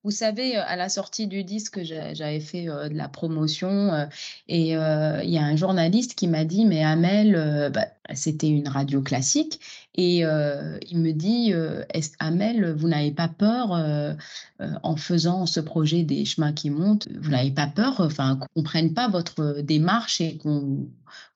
[0.06, 4.08] Vous savez, à la sortie du disque, j'avais fait de la promotion
[4.48, 9.02] et il y a un journaliste qui m'a dit, mais Amel, bah, c'était une radio
[9.02, 9.60] classique,
[9.96, 11.54] et il me dit,
[12.20, 13.72] Amel, vous n'avez pas peur
[14.60, 18.64] en faisant ce projet des chemins qui montent, vous n'avez pas peur, enfin, qu'on ne
[18.64, 20.88] comprenne pas votre démarche et qu'on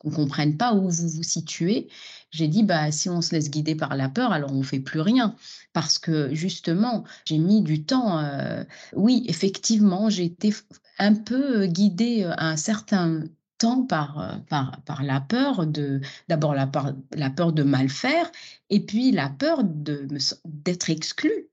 [0.06, 1.90] ne comprenne pas où vous vous situez?
[2.34, 5.00] J'ai dit, bah, si on se laisse guider par la peur, alors on fait plus
[5.00, 5.36] rien.
[5.72, 8.20] Parce que justement, j'ai mis du temps.
[8.20, 8.64] Euh,
[8.96, 10.54] oui, effectivement, j'ai été
[10.98, 13.24] un peu guidée à un certain
[13.60, 16.70] temps par, euh, par, par la peur de, d'abord la,
[17.16, 18.32] la peur de mal faire,
[18.70, 20.08] et puis la peur de,
[20.46, 21.50] d'être exclue.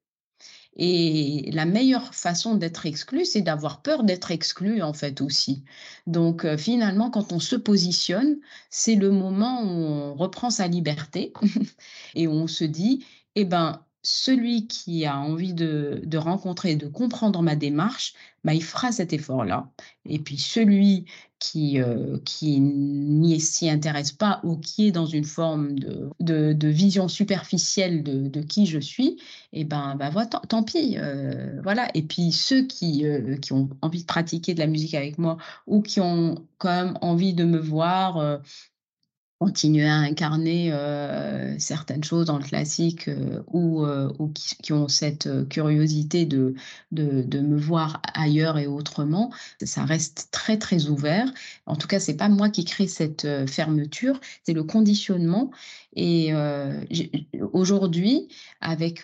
[0.82, 5.62] Et la meilleure façon d'être exclu, c'est d'avoir peur d'être exclu, en fait, aussi.
[6.06, 8.38] Donc, euh, finalement, quand on se positionne,
[8.70, 11.34] c'est le moment où on reprend sa liberté
[12.14, 13.04] et on se dit,
[13.34, 18.62] eh ben, celui qui a envie de, de rencontrer, de comprendre ma démarche, bah, il
[18.62, 19.70] fera cet effort-là.
[20.06, 21.04] Et puis celui
[21.38, 26.68] qui, euh, qui n'y s'y intéresse pas ou qui est dans une forme de, de,
[26.68, 29.18] vision superficielle de, de, qui je suis,
[29.52, 30.96] et eh ben, bah, voilà, tant, pis.
[30.98, 31.88] Euh, voilà.
[31.94, 35.38] Et puis ceux qui, euh, qui ont envie de pratiquer de la musique avec moi
[35.66, 38.40] ou qui ont quand même envie de me voir
[39.40, 44.86] continuer à incarner euh, certaines choses dans le classique euh, ou, euh, ou qui, ont
[44.86, 46.54] cette curiosité de,
[46.92, 49.32] de, de, me voir ailleurs et autrement,
[49.62, 51.32] ça reste très très ouvert.
[51.64, 55.50] En tout cas, c'est pas moi qui crée cette fermeture, c'est le conditionnement.
[55.96, 56.32] Et
[57.52, 58.28] aujourd'hui,
[58.60, 59.02] avec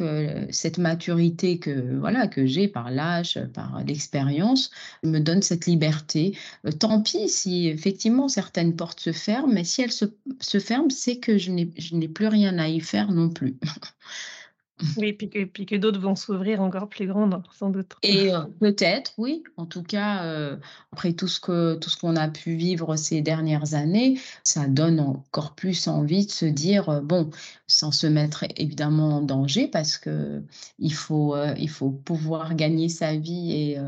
[0.51, 4.71] cette maturité que voilà que j'ai par l'âge, par l'expérience,
[5.03, 6.37] me donne cette liberté.
[6.79, 10.07] tant pis si effectivement certaines portes se ferment, mais si elles se
[10.41, 13.57] se ferme, c'est que je n'ai plus rien à y faire non plus.
[14.99, 17.93] Oui, puis que, puis que d'autres vont s'ouvrir encore plus grandes, sans doute.
[18.03, 19.43] Et euh, peut-être, oui.
[19.57, 20.57] En tout cas, euh,
[20.93, 25.01] après tout ce que tout ce qu'on a pu vivre ces dernières années, ça donne
[25.01, 27.31] encore plus envie de se dire euh, bon,
[27.67, 30.43] sans se mettre évidemment en danger, parce que
[30.79, 33.79] il faut il faut pouvoir gagner sa vie et,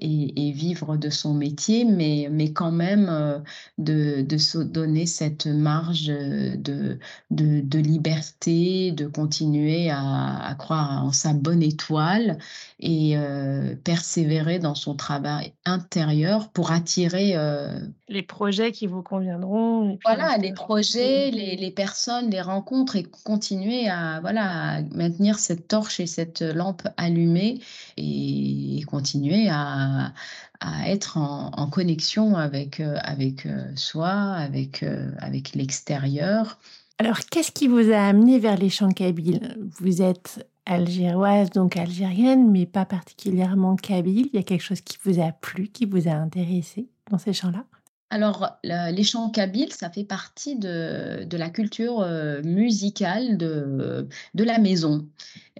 [0.00, 3.42] et, vivre de son métier, mais mais quand même
[3.78, 6.98] de, de se donner cette marge de
[7.30, 12.38] de liberté, de continuer à à, croire en sa bonne étoile
[12.80, 19.98] et euh, persévérer dans son travail intérieur pour attirer euh, les projets qui vous conviendront.
[20.04, 26.00] voilà, les projets, les, les, personnes, les rencontres et continuer à voilà maintenir cette torche
[26.00, 27.60] et cette lampe allumée
[27.96, 30.12] et, continuer à,
[30.60, 33.46] à être en, en, connexion avec, euh, avec
[33.76, 34.84] soi, avec,
[35.18, 36.58] avec l'extérieur.
[36.98, 39.56] Alors, qu'est-ce qui vous a amené vers les chants kabyles?
[39.78, 44.28] Vous êtes algéroise, donc algérienne, mais pas particulièrement kabyle.
[44.32, 47.32] Il y a quelque chose qui vous a plu, qui vous a intéressé dans ces
[47.32, 47.64] chants-là
[48.10, 55.06] alors, les chants kabyles, ça fait partie de, la culture euh, musicale de la maison.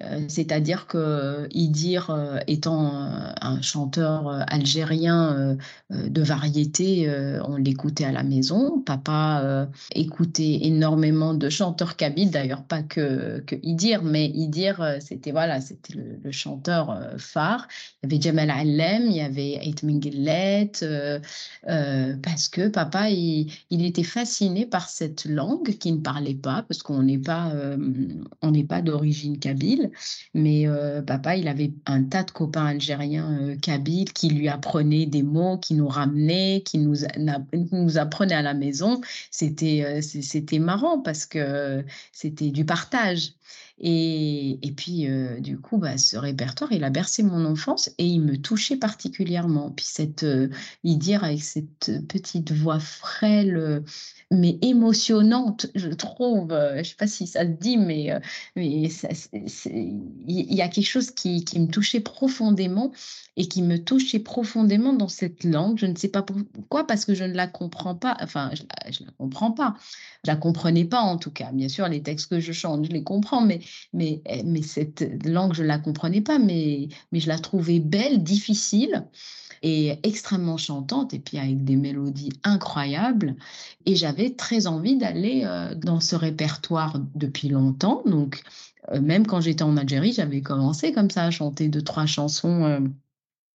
[0.03, 2.92] Euh, c'est-à-dire que Idir, euh, étant
[3.40, 5.57] un chanteur algérien
[5.90, 7.11] de variété,
[7.46, 8.80] on l'écoutait à la maison.
[8.80, 15.61] Papa écoutait énormément de chanteurs kabyles, d'ailleurs pas que, que Idir, mais Idir, c'était voilà,
[15.61, 17.68] c'était le, chanteur phare.
[18.03, 20.70] Il y avait Jamal Allem, il y avait Ait Mingillet,
[22.22, 27.03] parce que papa, il, était fasciné par cette langue qui ne parlait pas, parce qu'on
[27.03, 27.53] n'est pas,
[28.42, 29.88] n'est pas d'origine kabyle.
[30.34, 30.66] Mais
[31.07, 35.74] papa, il avait un tas de copains algériens kabyles qui lui apprenaient des mots, qui
[35.74, 36.97] nous ramenaient, qui nous,
[37.72, 39.01] nous apprenaient à la maison.
[39.30, 43.32] C'était c'était marrant parce que c'était du partage.
[43.81, 48.07] Et, et puis, euh, du coup, bah, ce répertoire, il a bercé mon enfance et
[48.07, 49.70] il me touchait particulièrement.
[49.70, 50.49] Puis, cette, euh,
[50.83, 53.81] il dire avec cette petite voix frêle, euh,
[54.33, 58.12] mais émotionnante, je trouve, je ne sais pas si ça se dit, mais,
[58.57, 58.93] il
[60.26, 62.93] y a quelque chose qui, qui, me touchait profondément
[63.37, 65.79] et qui me touchait profondément dans cette langue.
[65.79, 68.16] Je ne sais pas pourquoi, parce que je ne la comprends pas.
[68.20, 69.76] Enfin, je ne la, la comprends pas.
[70.24, 71.53] Je la comprenais pas, en tout cas.
[71.53, 73.61] Bien sûr, les textes que je chante, je les comprends, mais
[73.92, 77.80] mais, eh, mais cette langue, je ne la comprenais pas, mais, mais je la trouvais
[77.80, 79.06] belle, difficile
[79.62, 83.36] et extrêmement chantante, et puis avec des mélodies incroyables.
[83.86, 88.02] Et j'avais très envie d'aller euh, dans ce répertoire depuis longtemps.
[88.06, 88.42] Donc,
[88.92, 92.64] euh, même quand j'étais en Algérie, j'avais commencé comme ça à chanter deux, trois chansons.
[92.64, 92.80] Euh,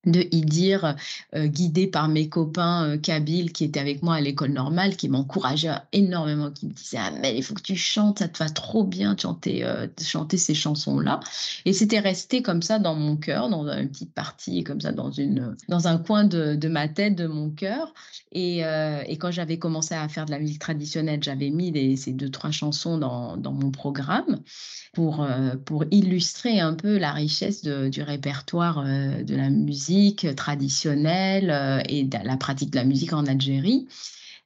[0.06, 0.96] de y dire,
[1.34, 5.10] euh, guidé par mes copains euh, kabyles qui étaient avec moi à l'école normale, qui
[5.10, 8.48] m'encourageaient énormément, qui me disaient ah mais il faut que tu chantes, ça te va
[8.48, 11.20] trop bien de chanter, euh, chanter ces chansons-là.
[11.66, 15.10] Et c'était resté comme ça dans mon cœur, dans une petite partie, comme ça dans
[15.10, 17.92] une dans un coin de, de ma tête, de mon cœur.
[18.32, 22.30] Et, et quand j'avais commencé à faire de la musique traditionnelle, j'avais mis ces deux
[22.30, 24.40] trois chansons dans, dans mon programme
[24.92, 25.26] pour
[25.64, 29.89] pour illustrer un peu la richesse de, du répertoire de la musique
[30.36, 33.86] traditionnelle euh, et la pratique de la musique en Algérie.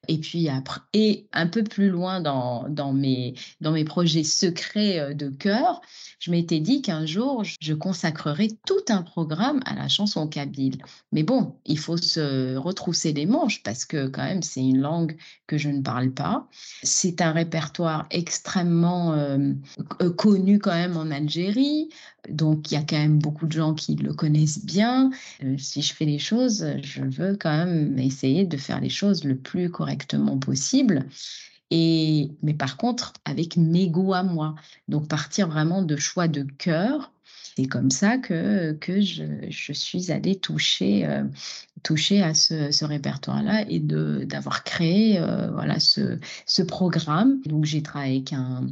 [0.09, 4.99] Et puis après, et un peu plus loin dans, dans, mes, dans mes projets secrets
[4.99, 5.81] euh, de cœur,
[6.19, 10.79] je m'étais dit qu'un jour, je consacrerais tout un programme à la chanson kabyle.
[11.13, 15.17] Mais bon, il faut se retrousser les manches parce que quand même, c'est une langue
[15.47, 16.49] que je ne parle pas.
[16.83, 19.53] C'est un répertoire extrêmement euh,
[20.17, 21.89] connu quand même en Algérie.
[22.29, 25.11] Donc, il y a quand même beaucoup de gens qui le connaissent bien.
[25.43, 29.25] Euh, si je fais les choses, je veux quand même essayer de faire les choses
[29.25, 29.94] le plus correctement
[30.39, 31.07] possible.
[31.71, 33.57] Et, mais par contre, avec
[33.89, 34.55] goûts à moi.
[34.89, 37.13] Donc, partir vraiment de choix de cœur.
[37.57, 41.25] C'est comme ça que, que je, je suis allée toucher, euh,
[41.83, 47.41] toucher à ce, ce répertoire-là et d'avoir créé euh, voilà, ce, ce programme.
[47.47, 48.67] Donc, j'ai travaillé avec un,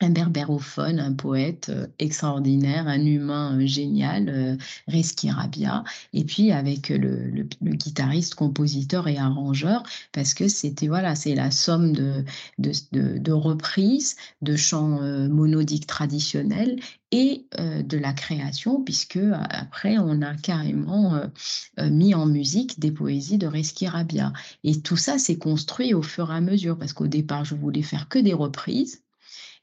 [0.00, 4.56] un berbérophone, un poète euh, extraordinaire, un humain euh, génial, euh,
[4.88, 5.84] Reski Rabia,
[6.14, 9.82] et puis avec le, guitariste, compositeur et arrangeur,
[10.12, 12.24] parce que c'était voilà, c'est la somme de,
[12.58, 16.80] de, reprises, de chants monodiques traditionnels
[17.12, 21.20] et de la création, puisque après on a carrément
[21.78, 24.32] mis en musique des poésies de Reski Rabia.
[24.64, 27.82] Et tout ça s'est construit au fur et à mesure, parce qu'au départ je voulais
[27.82, 29.02] faire que des reprises.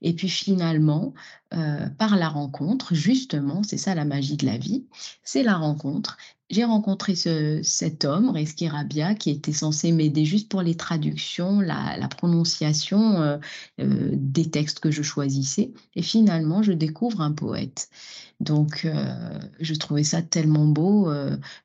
[0.02, 1.14] Et puis finalement,
[1.54, 4.88] euh, par la rencontre, justement, c'est ça la magie de la vie,
[5.24, 6.18] c'est la rencontre.
[6.50, 11.60] J'ai rencontré ce, cet homme, Reski Rabia, qui était censé m'aider juste pour les traductions,
[11.60, 13.38] la, prononciation euh,
[13.80, 15.72] euh, des textes que je choisissais.
[15.96, 17.90] Et finalement, je découvre un poète.
[18.40, 18.88] Donc,
[19.60, 21.12] je trouvais ça tellement beau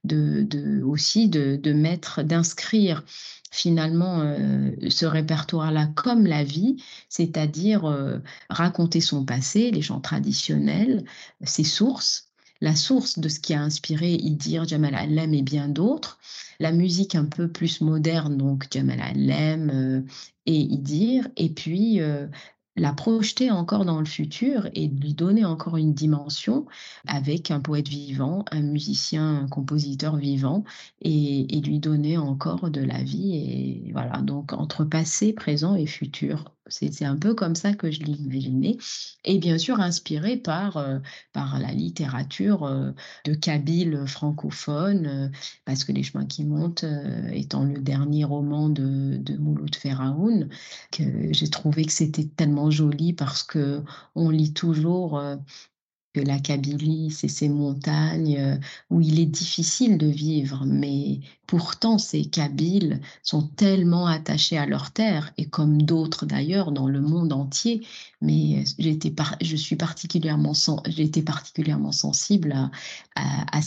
[0.05, 3.05] de, aussi de, mettre, d'inscrire
[3.53, 8.19] finalement euh, ce répertoire-là comme la vie, c'est-à-dire euh,
[8.49, 11.05] raconter son passé, les chants traditionnels,
[11.45, 12.32] ses sources,
[12.63, 16.19] la source de ce qui a inspiré Idir, Jamal Allem et bien d'autres,
[16.61, 20.01] la musique un peu plus moderne, donc Jamal Allem euh,
[20.47, 22.01] et Idir, et puis
[22.77, 26.67] la projeter encore dans le futur et lui donner encore une dimension
[27.07, 30.65] avec un poète vivant, un musicien, un compositeur vivant
[31.01, 33.37] et, lui donner encore de la vie.
[33.37, 36.53] Et voilà, donc entre passé, présent et futur.
[36.69, 38.79] C'est un peu comme ça que je l'imaginais.
[39.25, 40.99] Et bien sûr, inspiré par, euh,
[41.33, 42.93] par la littérature euh,
[43.25, 45.29] de Kabyle francophone, euh,
[45.65, 46.85] parce que Les chemins qui montent,
[47.33, 50.49] étant le dernier roman de, de Mouloud Feraoun,
[50.91, 53.83] que j'ai trouvé que c'était tellement joli parce que
[54.15, 55.21] on lit toujours
[56.13, 58.57] que la Kabylie, c'est ces montagnes euh,
[58.91, 64.91] où il est difficile de vivre, mais pourtant ces Kabyles sont tellement attachés à leur
[64.91, 67.87] terre, et comme d'autres d'ailleurs dans le monde entier,
[68.21, 70.53] mais je suis particulièrement,
[70.87, 72.55] été particulièrement sensible
[73.17, 73.61] à,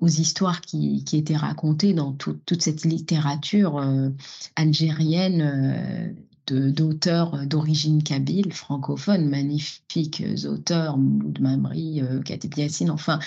[0.00, 4.10] aux histoires qui, étaient racontées dans toute cette littérature euh,
[4.56, 5.40] algérienne.
[5.40, 6.12] Euh,
[6.52, 12.22] d'auteurs d'origine kabyle, francophones, magnifiques auteurs, Mouloud Mamri, euh,
[12.56, 13.18] Yassine, enfin,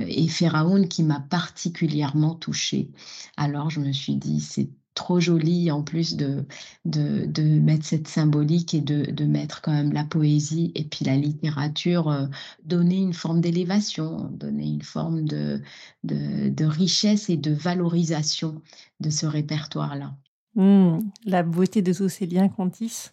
[0.00, 2.90] euh, et Pharaon qui m'a particulièrement touchée.
[3.36, 6.46] Alors je me suis dit, c'est trop joli en plus de,
[6.84, 11.16] de, mettre cette symbolique et de, de, mettre quand même la poésie et puis la
[11.16, 12.26] littérature, euh,
[12.64, 15.60] donner une forme d'élévation, donner une forme de,
[16.04, 18.62] de, richesse et de valorisation
[19.00, 20.16] de ce répertoire-là.
[20.56, 23.12] Mmh, la beauté de tous ces liens qu'on tisse.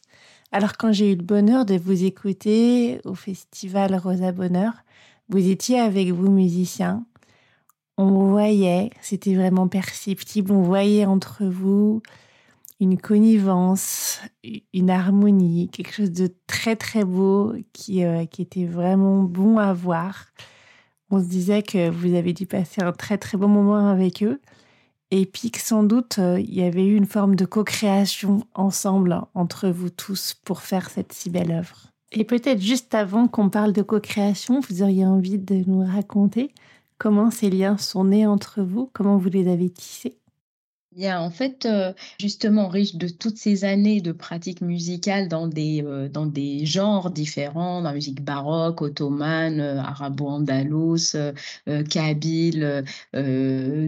[0.51, 4.73] Alors quand j'ai eu le bonheur de vous écouter au festival Rosa Bonheur,
[5.29, 7.05] vous étiez avec vous musiciens
[8.01, 12.01] on voyait, c'était vraiment perceptible, on voyait entre vous
[12.79, 14.19] une connivence,
[14.73, 19.71] une harmonie, quelque chose de très très beau qui, euh, qui était vraiment bon à
[19.71, 20.27] voir.
[21.11, 24.41] On se disait que vous avez dû passer un très très bon moment avec eux
[25.11, 29.21] et puis que sans doute euh, il y avait eu une forme de co-création ensemble
[29.33, 31.91] entre vous tous pour faire cette si belle œuvre.
[32.13, 36.53] Et peut-être juste avant qu'on parle de co-création, vous auriez envie de nous raconter
[36.97, 40.20] Comment ces liens sont nés entre vous Comment vous les avez tissés?
[40.93, 45.81] Bien, en fait, euh, justement, riche de toutes ces années de pratique musicale dans des,
[45.85, 51.15] euh, dans des genres différents, dans la musique baroque, ottomane, euh, arabo-andalouse,
[51.89, 52.83] kabyle,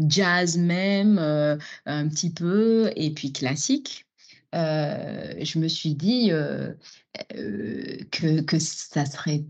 [0.07, 1.17] jazz même,
[1.85, 4.07] un petit peu, et puis classique.
[4.53, 6.29] je me suis dit
[8.11, 9.43] que, que ça serait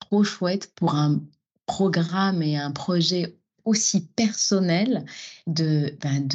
[0.00, 1.20] trop chouette pour un
[1.66, 5.04] programme et un projet aussi personnel
[5.46, 6.26] de ben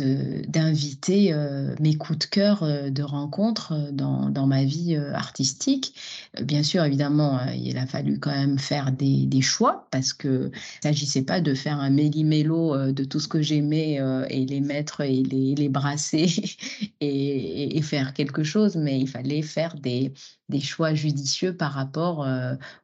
[0.47, 5.95] d'inviter euh, mes coups de cœur euh, de rencontre euh, dans, dans, ma vie artistique.
[6.41, 10.51] Bien sûr, évidemment, il a fallu quand même faire des, choix parce que
[10.81, 13.99] s'agissait pas de faire un méli-mélo de tout ce que j'aimais
[14.29, 16.27] et les mettre et les, les brasser
[17.01, 20.13] et, et, faire quelque chose, mais il fallait faire des,
[20.49, 22.27] des choix judicieux par rapport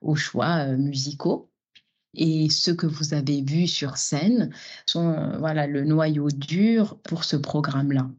[0.01, 1.50] aux choix musicaux
[2.13, 4.51] et ce que vous avez vu sur scène
[4.85, 8.09] sont euh, voilà le noyau dur pour ce programme-là.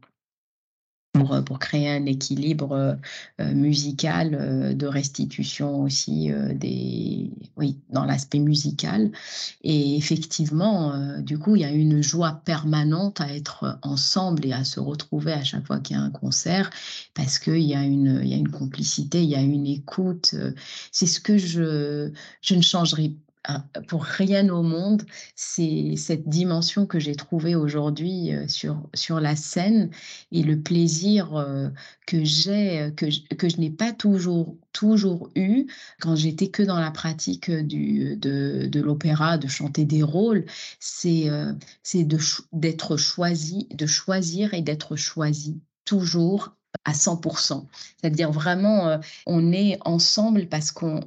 [1.13, 2.97] Pour, euh, pour, créer un équilibre
[3.39, 9.11] euh, musical de restitution aussi des oui dans l'aspect musical
[9.61, 14.63] et effectivement du coup il y a une joie permanente à être ensemble et à
[14.63, 16.71] se retrouver à chaque fois qu'il y a un concert
[17.13, 20.33] parce qu'il y a une il y a une complicité il y a une écoute
[20.91, 23.15] c'est ce que je je ne changerai
[23.87, 25.03] pour rien au monde,
[25.35, 29.89] c'est cette dimension que j'ai trouvée aujourd'hui euh, sur, sur la scène
[30.31, 31.69] et le plaisir euh,
[32.07, 35.67] que j'ai, euh, que je, que je n'ai pas toujours, toujours eu
[35.99, 40.45] quand j'étais que dans la pratique du, de, de l'opéra, de chanter des rôles,
[40.79, 41.29] c'est
[41.83, 42.07] c'est
[42.51, 47.65] d'être choisi, de choisir et d'être choisi toujours à 100%.
[47.97, 51.01] C'est-à-dire vraiment, euh, on est ensemble parce qu'on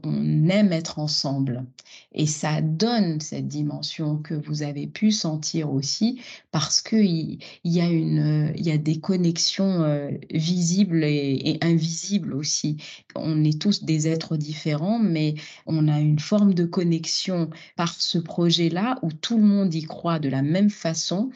[0.48, 1.64] aime être ensemble.
[2.12, 7.86] Et ça donne cette dimension que vous avez pu sentir aussi parce qu'il y, a
[7.86, 12.78] il y a des connexions euh, visibles et, invisibles aussi.
[13.14, 15.34] On est tous des êtres différents, mais
[15.66, 20.18] on a une forme de connexion par ce projet-là où tout le monde y croit
[20.18, 21.30] de la même façon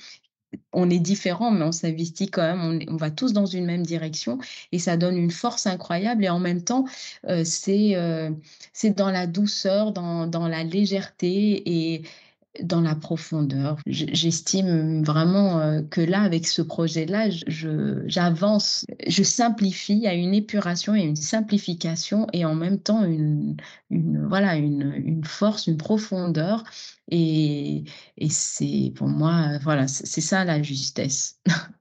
[0.72, 4.38] on est différents, mais on s'investit quand même, on, va tous dans une même direction
[4.72, 6.24] et ça donne une force incroyable.
[6.24, 6.84] Et en même temps,
[7.28, 8.30] euh, euh,
[8.72, 12.02] c'est dans la douceur, dans, dans la légèreté et
[12.62, 13.78] dans la profondeur.
[13.86, 17.28] J'estime vraiment euh, que là, avec ce projet-là,
[18.06, 23.04] j'avance, je, simplifie, il y a une épuration et une simplification et en même temps
[23.04, 23.56] une,
[23.90, 26.64] une voilà, une, une, force, une profondeur.
[27.08, 27.84] Et,
[28.16, 31.40] et c'est pour moi, voilà, c'est ça la justesse.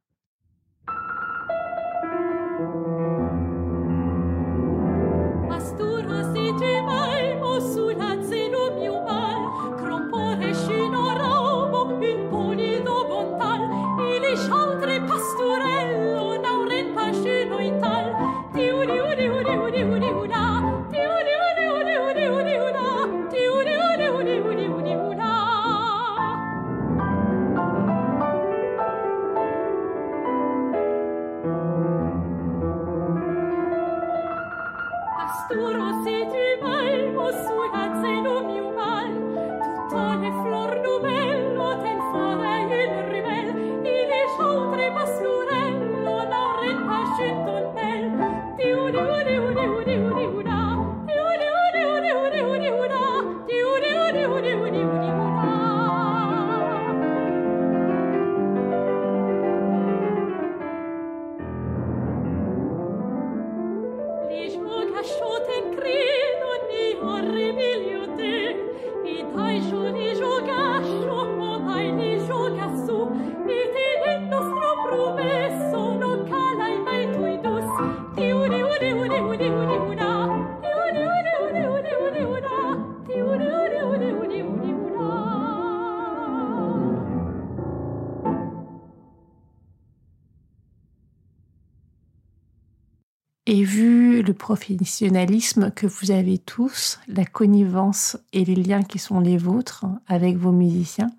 [93.52, 99.20] Et vu le professionnalisme que vous avez tous, la connivence et les liens qui sont
[99.20, 101.10] les vôtres avec vos musiciens,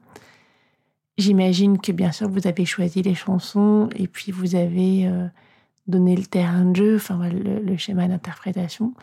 [1.19, 5.27] j'imagine que bien sûr vous avez choisi les chansons et puis vous avez euh,
[5.89, 8.95] donné le terrain de jeu, enfin le, schéma d'interprétation.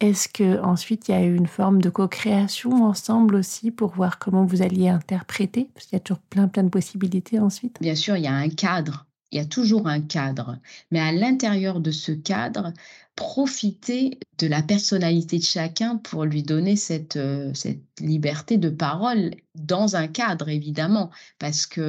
[0.00, 4.18] Est-ce que ensuite il y a eu une forme de co-création ensemble aussi pour voir
[4.18, 5.68] comment vous alliez interpréter?
[5.74, 7.76] Parce qu'il y a toujours plein plein de possibilités ensuite.
[7.82, 10.58] Bien sûr, il y a un cadre il y a toujours un cadre.
[10.90, 12.72] Mais à l'intérieur de ce cadre,
[13.16, 17.52] profiter de la personnalité de chacun pour lui donner cette, euh,
[18.00, 21.82] liberté de parole dans un cadre, évidemment, parce qu'il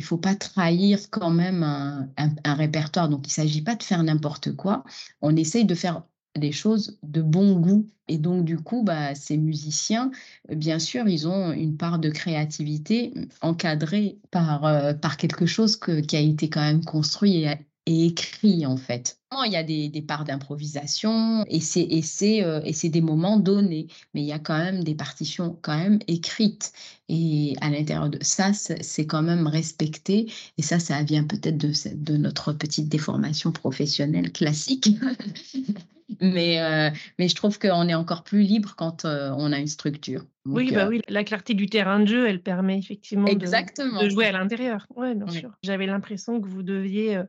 [0.00, 3.08] ne faut pas trahir quand même un, un répertoire.
[3.08, 4.84] Donc, il ne s'agit pas de faire n'importe quoi.
[5.22, 6.02] On essaye de faire
[6.38, 7.88] des choses de bon goût.
[8.08, 10.10] Et donc, du coup, bah, ces musiciens,
[10.48, 16.16] bien sûr, ils ont une part de créativité encadrée par, euh, par quelque chose qui
[16.16, 17.48] a été quand même construit et,
[17.86, 19.18] écrit, en fait.
[19.44, 24.26] Il y a des, des parts d'improvisation et c'est euh, des moments donnés, mais il
[24.26, 26.72] y a quand même des partitions quand même écrites.
[27.08, 30.32] Et à l'intérieur de ça, c'est quand même respecté.
[30.58, 34.88] Et ça, ça vient peut-être de, de notre petite déformation professionnelle classique.
[36.20, 39.66] mais, euh, mais je trouve qu'on est encore plus libre quand euh, on a une
[39.66, 40.24] structure.
[40.44, 44.08] oui, bah euh oui, la clarté du terrain de jeu, elle permet effectivement De, de
[44.08, 44.86] jouer à l'intérieur.
[44.96, 45.52] Oui, bien sûr.
[45.62, 47.24] J'avais l'impression que vous deviez euh,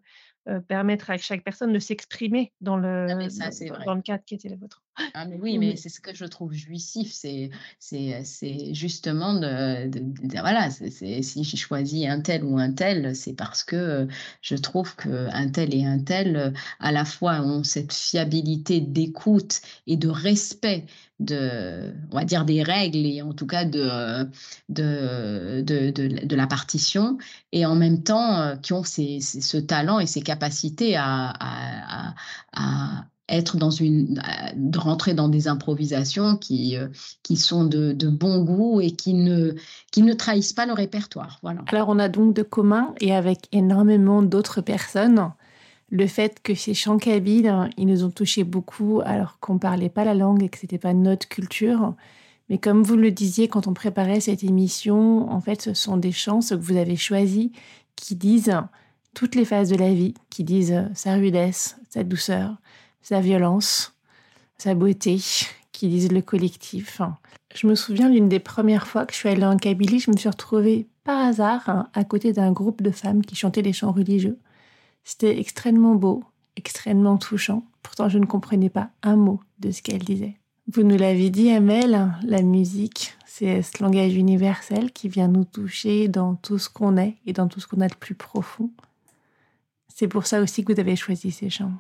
[0.68, 4.58] permettre à chaque personne de s'exprimer dans le, ah, dans, le cadre qui était le
[4.58, 4.84] vôtre.
[5.14, 10.40] Ah mais oui, mais c'est ce que je trouve jouissif, c'est c'est justement de, de,
[10.40, 14.08] voilà, si j'ai choisi un tel ou un tel, c'est parce que
[14.42, 19.62] je trouve que un tel et un tel à la fois ont cette fiabilité d'écoute
[19.86, 20.86] et de respect
[21.20, 24.24] de, on va dire, des règles et en tout cas de,
[24.70, 25.92] de, de,
[26.26, 27.18] de, la partition
[27.52, 32.16] et en même temps qui ont ces, ce talent et ces capacités à, à,
[32.54, 34.22] à, être dans une,
[34.56, 36.88] de rentrer dans des improvisations qui, euh,
[37.24, 39.56] qui sont de, de bon goût et qui ne,
[39.92, 41.42] qui ne trahissent pas le répertoire.
[41.68, 45.32] Alors on a donc de commun et avec énormément d'autres personnes
[45.90, 49.90] le fait que ces chants kabyles, ils nous ont touchés beaucoup alors qu'on ne parlait
[49.90, 51.96] pas la langue et que c'était pas notre culture.
[52.50, 56.12] Mais comme vous le disiez quand on préparait cette émission, en fait, ce sont des
[56.12, 57.50] chants, que vous avez choisis,
[57.96, 58.56] qui disent
[59.14, 62.58] toutes les phases de la vie, qui disent sa rudesse, sa douceur,
[63.08, 63.94] sa violence,
[64.58, 65.18] sa beauté,
[65.72, 67.02] qui disent le collectif.
[67.56, 70.18] Je me souviens d'une des premières fois que je suis allée en Kabylie, je me
[70.18, 73.94] suis retrouvée par hasard hein, à côté d'un groupe de femmes qui chantaient des chants
[73.94, 74.38] religieux.
[75.06, 76.22] C'était extrêmement beau,
[76.58, 77.64] extrêmement touchant.
[77.82, 80.36] Pourtant, je ne comprenais pas un mot de ce qu'elle disait.
[80.74, 86.10] Vous nous l'avez dit, Amel, la musique, c'est ce langage universel qui vient nous toucher
[86.10, 88.70] dans tout ce qu'on est et dans tout ce qu'on a de plus profond.
[89.88, 91.72] C'est pour ça aussi que vous avez choisi ces chants.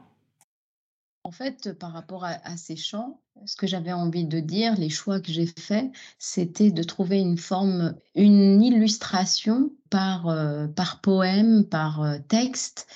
[1.28, 5.20] En fait, par rapport à, ces chants, ce que j'avais envie de dire, les choix
[5.20, 12.02] que j'ai faits, c'était de trouver une forme, une illustration par, euh, par poème, par
[12.02, 12.88] euh, texte,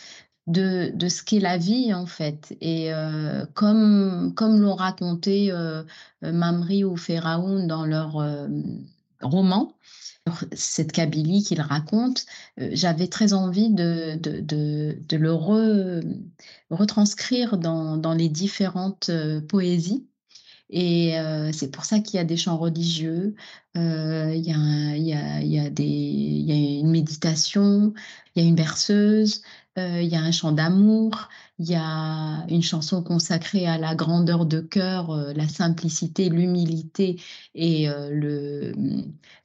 [0.47, 2.55] de, de ce qu'est la vie en fait.
[2.61, 5.83] Et euh, comme, comme l'ont raconté euh,
[6.23, 8.13] euh, Mamri ou Pharaon dans leur
[9.21, 9.73] roman,
[10.53, 12.25] cette Kabylie qu'il raconte,
[12.57, 14.19] j'avais très envie de,
[15.11, 15.33] le
[16.69, 19.11] retranscrire dans, dans, les différentes
[19.47, 20.07] poésies.
[20.71, 21.15] Et
[21.53, 23.35] c'est pour ça qu'il y a des chants religieux,
[23.75, 25.39] il y, a,
[26.79, 27.93] une méditation,
[28.35, 29.41] il y a une berceuse,
[29.77, 34.45] il y a un chant d'amour, il y a une chanson consacrée à la grandeur
[34.45, 37.19] de cœur, la simplicité, l'humilité
[37.53, 37.87] et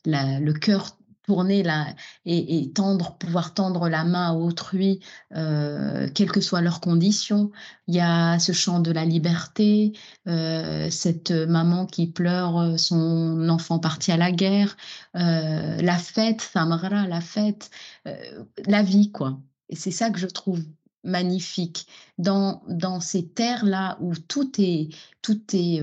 [0.04, 0.96] la, le cœur
[1.26, 1.88] tourner là
[2.24, 5.00] et, tendre, pouvoir tendre la main à autrui,
[5.34, 7.50] euh, quelles que soient leurs conditions.
[7.88, 9.92] Il y a ce chant de la liberté,
[10.28, 14.76] euh, cette maman qui pleure euh, son enfant parti à la guerre,
[15.14, 17.70] la fête, la fête,
[18.66, 19.40] la vie, quoi.
[19.68, 20.62] Et c'est ça que je trouve
[21.02, 21.86] magnifique
[22.18, 24.88] dans, dans ces terres-là où tout est,
[25.22, 25.82] tout est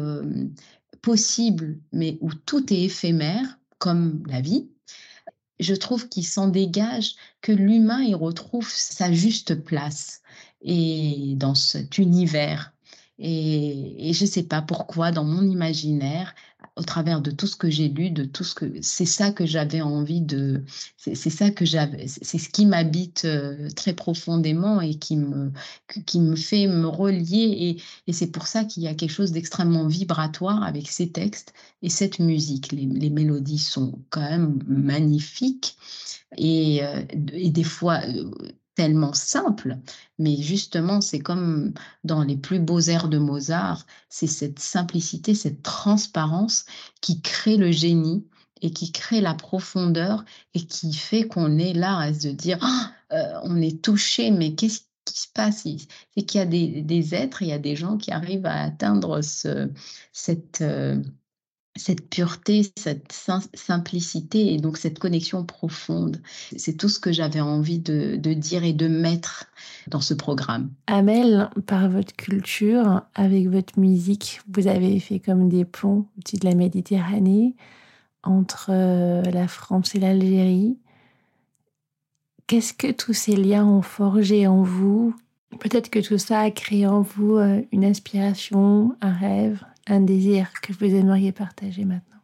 [1.02, 4.70] possible, mais où tout est éphémère, comme la vie,
[5.64, 10.22] je trouve qu'il s'en dégage, que l'humain y retrouve sa juste place
[10.62, 12.74] et dans cet univers.
[13.20, 16.34] Et, je ne sais pas pourquoi, dans mon imaginaire,
[16.76, 19.46] au travers de tout ce que j'ai lu, de tout ce que c'est ça que
[19.46, 20.64] j'avais envie de,
[20.98, 25.52] c'est ça que j'avais, c'est ce qui m'habite euh, très profondément et qui me
[26.06, 29.32] qui me fait me relier et, et c'est pour ça qu'il y a quelque chose
[29.32, 32.72] d'extrêmement vibratoire avec ces textes et cette musique.
[32.72, 35.78] Les, les mélodies sont quand même magnifiques
[36.38, 37.04] et, euh,
[37.34, 38.32] et des fois euh,
[38.76, 39.78] tellement simple,
[40.18, 45.62] mais justement, c'est comme dans les plus beaux airs de Mozart, c'est cette simplicité, cette
[45.62, 46.66] transparence
[47.02, 48.26] qui crée le génie
[48.62, 52.92] et qui crée la profondeur et qui fait qu'on est là à se dire, «Ah,
[53.12, 55.68] euh, on est touché, mais qu'est-ce qui se passe?
[56.16, 59.22] C'est qu'il y a des, êtres, il y a des gens qui arrivent à atteindre
[59.22, 59.70] ce,
[60.14, 60.62] cette...
[60.62, 61.02] Euh,
[61.76, 63.12] cette pureté, cette
[63.54, 66.22] simplicité et donc cette connexion profonde.
[66.56, 69.46] C'est tout ce que j'avais envie de, dire et de mettre
[69.88, 70.70] dans ce programme.
[70.88, 76.46] Amel, par votre culture, avec votre musique, vous avez fait comme des ponts au-dessus de
[76.46, 77.56] la Méditerranée,
[78.22, 80.78] entre euh, la France et l'Algérie.
[82.48, 85.16] Qu'est-ce que tous ces liens ont forgé en vous?
[85.60, 90.52] Peut-être que tout ça a créé en vous euh, une inspiration, un rêve, un désir
[90.62, 92.20] que vous aimeriez partager maintenant.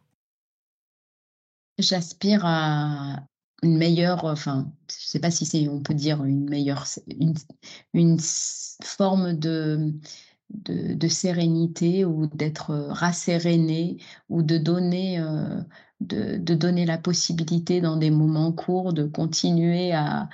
[1.78, 3.24] J'aspire à
[3.62, 7.34] une meilleure, enfin, je ne sais pas si c'est, on peut dire une meilleure, une,
[7.94, 8.18] une
[8.82, 9.92] forme de,
[10.50, 13.98] de, de, sérénité ou d'être rasséréné
[14.28, 15.60] ou de donner euh,
[16.00, 20.28] de, donner la possibilité dans des moments courts de continuer à,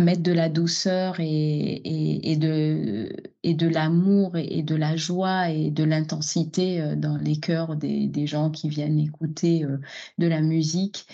[0.00, 3.08] mettre de la douceur et, de,
[3.42, 8.26] et de l'amour et, de la joie et de l'intensité euh, dans les cœurs des,
[8.26, 9.78] gens qui viennent écouter euh,
[10.18, 11.06] de la musique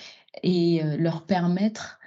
[0.43, 1.99] et euh, leur permettre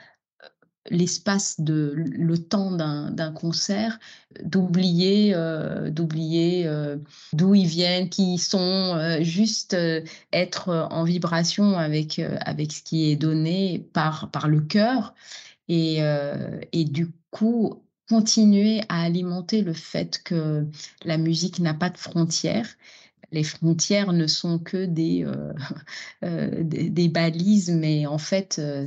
[0.90, 4.00] l'espace de le temps d'un concert,
[4.44, 6.98] d'oublier euh, d'oublier euh,
[7.34, 8.58] d'où ils viennent, qui ils sont,
[8.96, 9.76] euh, juste
[10.34, 15.14] être en vibration avec avec ce qui est donné par par le cœur.
[15.70, 16.00] Et
[16.72, 20.66] et du coup continuer à alimenter le fait que
[21.04, 22.78] la musique n'a pas de frontières
[23.32, 25.54] les frontières ne sont que des, euh,
[26.24, 28.86] euh, des, balises, mais en fait, euh,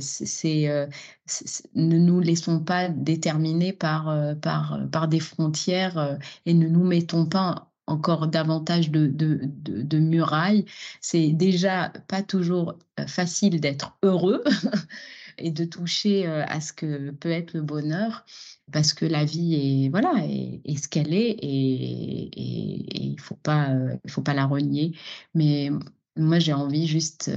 [1.75, 7.71] ne nous laissons pas déterminer par, par, par des frontières et ne nous mettons pas
[7.87, 10.65] encore davantage de, de, de murailles.
[11.01, 12.77] C'est déjà pas toujours
[13.07, 14.43] facile d'être heureux.
[15.41, 18.25] et de toucher à ce que peut être le bonheur
[18.71, 23.69] parce que la vie est voilà est, ce qu'elle est et il faut pas
[24.03, 24.93] il faut pas la renier.
[25.33, 25.69] Mais
[26.17, 27.31] moi j'ai envie juste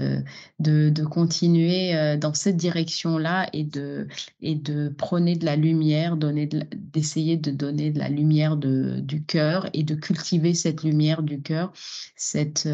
[0.59, 4.09] de, de continuer dans cette direction là et de
[4.41, 9.85] et de prôner de la lumière d'essayer de, donner de la lumière du cœur et
[9.85, 11.73] de cultiver cette lumière du cœur
[12.17, 12.69] cette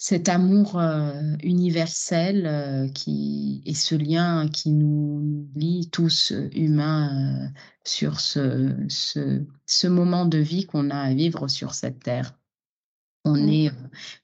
[0.00, 7.50] cet amour euh, universel euh, qui est ce lien qui nous lie tous euh, humains
[7.84, 12.38] sur ce, ce, moment de vie qu'on a à vivre sur cette terre.
[13.24, 13.48] On mmh.
[13.48, 13.72] est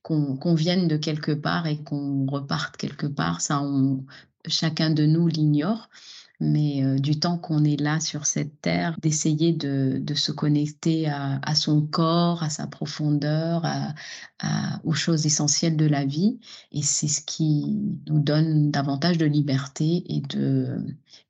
[0.03, 4.07] qu'on vienne de quelque part et qu'on reparte quelque part, ça on,
[4.47, 5.89] chacun de nous l'ignore
[6.41, 11.09] mais euh, du temps qu'on est là sur cette terre, d'essayer de, de, se connecter
[11.09, 13.65] à, son corps, à sa profondeur,
[14.85, 16.39] aux choses essentielles de la vie.
[16.73, 17.79] Et c'est ce qui
[18.09, 20.85] nous donne davantage de liberté et de,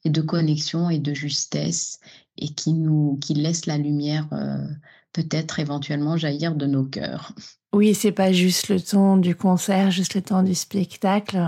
[0.05, 2.01] et de connexion et de justesse
[2.37, 4.67] et qui nous qui laisse la lumière euh,
[5.13, 7.33] peut-être éventuellement jaillir de nos cœurs.
[7.73, 11.39] Oui, c'est pas juste le temps du concert, juste le temps du spectacle.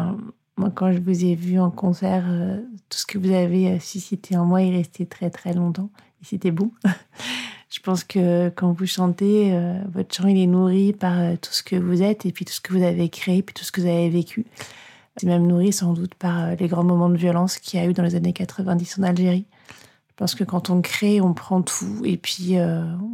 [0.56, 2.56] Moi, quand je vous ai vu en concert, euh,
[2.88, 5.90] tout ce que vous avez euh, suscité en moi est resté très très longtemps.
[6.22, 6.72] Et c'était beau.
[7.70, 11.62] je pense que quand vous chantez, euh, votre chant il est nourri par tout ce
[11.62, 13.82] que vous êtes et puis tout ce que vous avez créé, puis tout ce que
[13.82, 14.46] vous avez vécu.
[15.18, 17.92] C'est même nourri sans doute par les grands moments de violence qu'il y a eu
[17.92, 19.46] dans les années 90 en Algérie.
[20.08, 22.56] Je pense que quand on crée, on prend tout et puis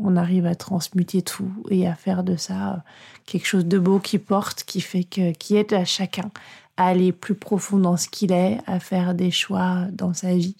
[0.03, 2.85] on arrive à transmuter tout et à faire de ça
[3.27, 6.31] quelque chose de beau qui porte, qui fait que, qui aide à chacun
[6.85, 10.57] aller plus profond dans ce qu'il est, à faire des choix dans sa vie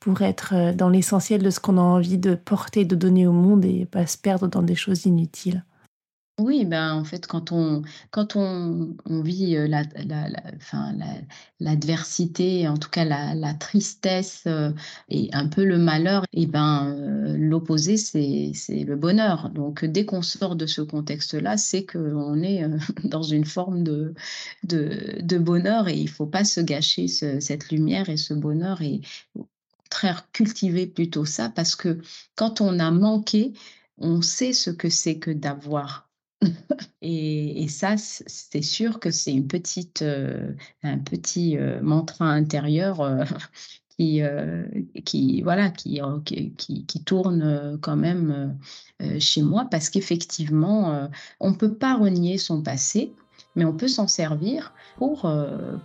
[0.00, 3.32] pour être euh, dans l'essentiel de ce qu'on a envie de porter, de donner au
[3.32, 5.64] monde et pas se perdre dans des choses inutiles.
[6.38, 7.80] Oui, ben, en fait, quand on,
[8.10, 10.40] quand on, vit la, la, la,
[11.60, 14.46] l'adversité, en tout cas la, la tristesse
[15.08, 16.94] et un peu le malheur, et ben,
[17.38, 19.48] l'opposé, c'est, le bonheur.
[19.48, 22.62] Donc, dès qu'on sort de ce contexte-là, c'est qu'on est
[23.04, 24.12] dans une forme de,
[24.62, 29.00] de, de bonheur et il faut pas se gâcher cette lumière et ce bonheur et
[29.36, 29.46] au
[29.84, 31.98] contraire cultiver plutôt ça parce que
[32.34, 33.54] quand on a manqué,
[33.98, 36.05] on sait ce que c'est que d'avoir
[37.02, 43.24] et, ça, c'est sûr que c'est une petite, euh, un petit euh, mantra intérieur euh,
[43.96, 44.20] qui,
[45.06, 46.02] qui, voilà, qui,
[46.58, 48.58] qui, tourne quand même
[49.18, 51.08] chez moi parce qu'effectivement,
[51.40, 53.14] on ne peut pas renier son passé,
[53.54, 55.32] mais on peut s'en servir pour,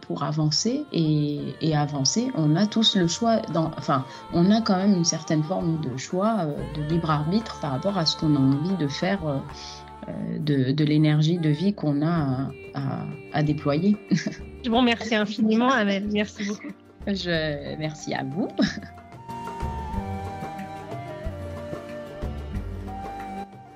[0.01, 2.30] pour avancer et, avancer.
[2.36, 4.03] On a tous le choix, dans, enfin,
[4.34, 8.05] on a quand même une certaine forme de choix, de libre arbitre par rapport à
[8.05, 9.41] ce qu'on a envie de faire
[10.39, 13.97] de, de l'énergie de vie qu'on a à, à, déployer.
[14.64, 16.08] Je vous remercie infiniment, Amel.
[16.12, 16.74] Merci beaucoup.
[17.08, 18.47] Je, merci à vous.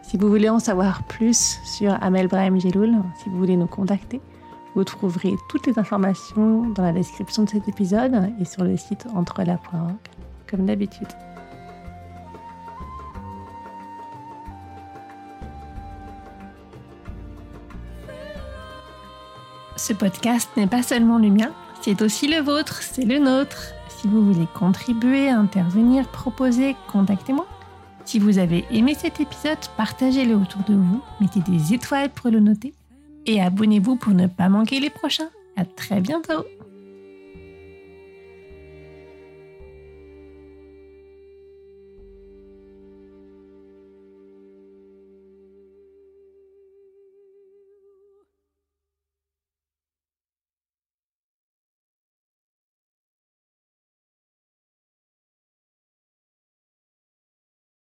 [0.02, 4.22] Si vous voulez en savoir plus sur Amel Brahim Jeloul, si vous voulez nous contacter,
[4.76, 9.06] vous trouverez toutes les informations dans la description de cet épisode et sur le site
[9.14, 9.96] entrela.org,
[10.48, 11.08] comme d'habitude.
[19.88, 23.66] Ce podcast n'est pas seulement le mien, c'est aussi le vôtre, c'est le nôtre.
[23.88, 27.46] Si vous voulez contribuer, intervenir, proposer, contactez-moi.
[28.04, 32.40] Si vous avez aimé cet épisode, partagez-le autour de vous, mettez des étoiles pour le
[32.40, 32.74] noter
[33.28, 35.30] et abonnez-vous pour ne pas manquer les prochains.
[35.56, 36.44] À très bientôt!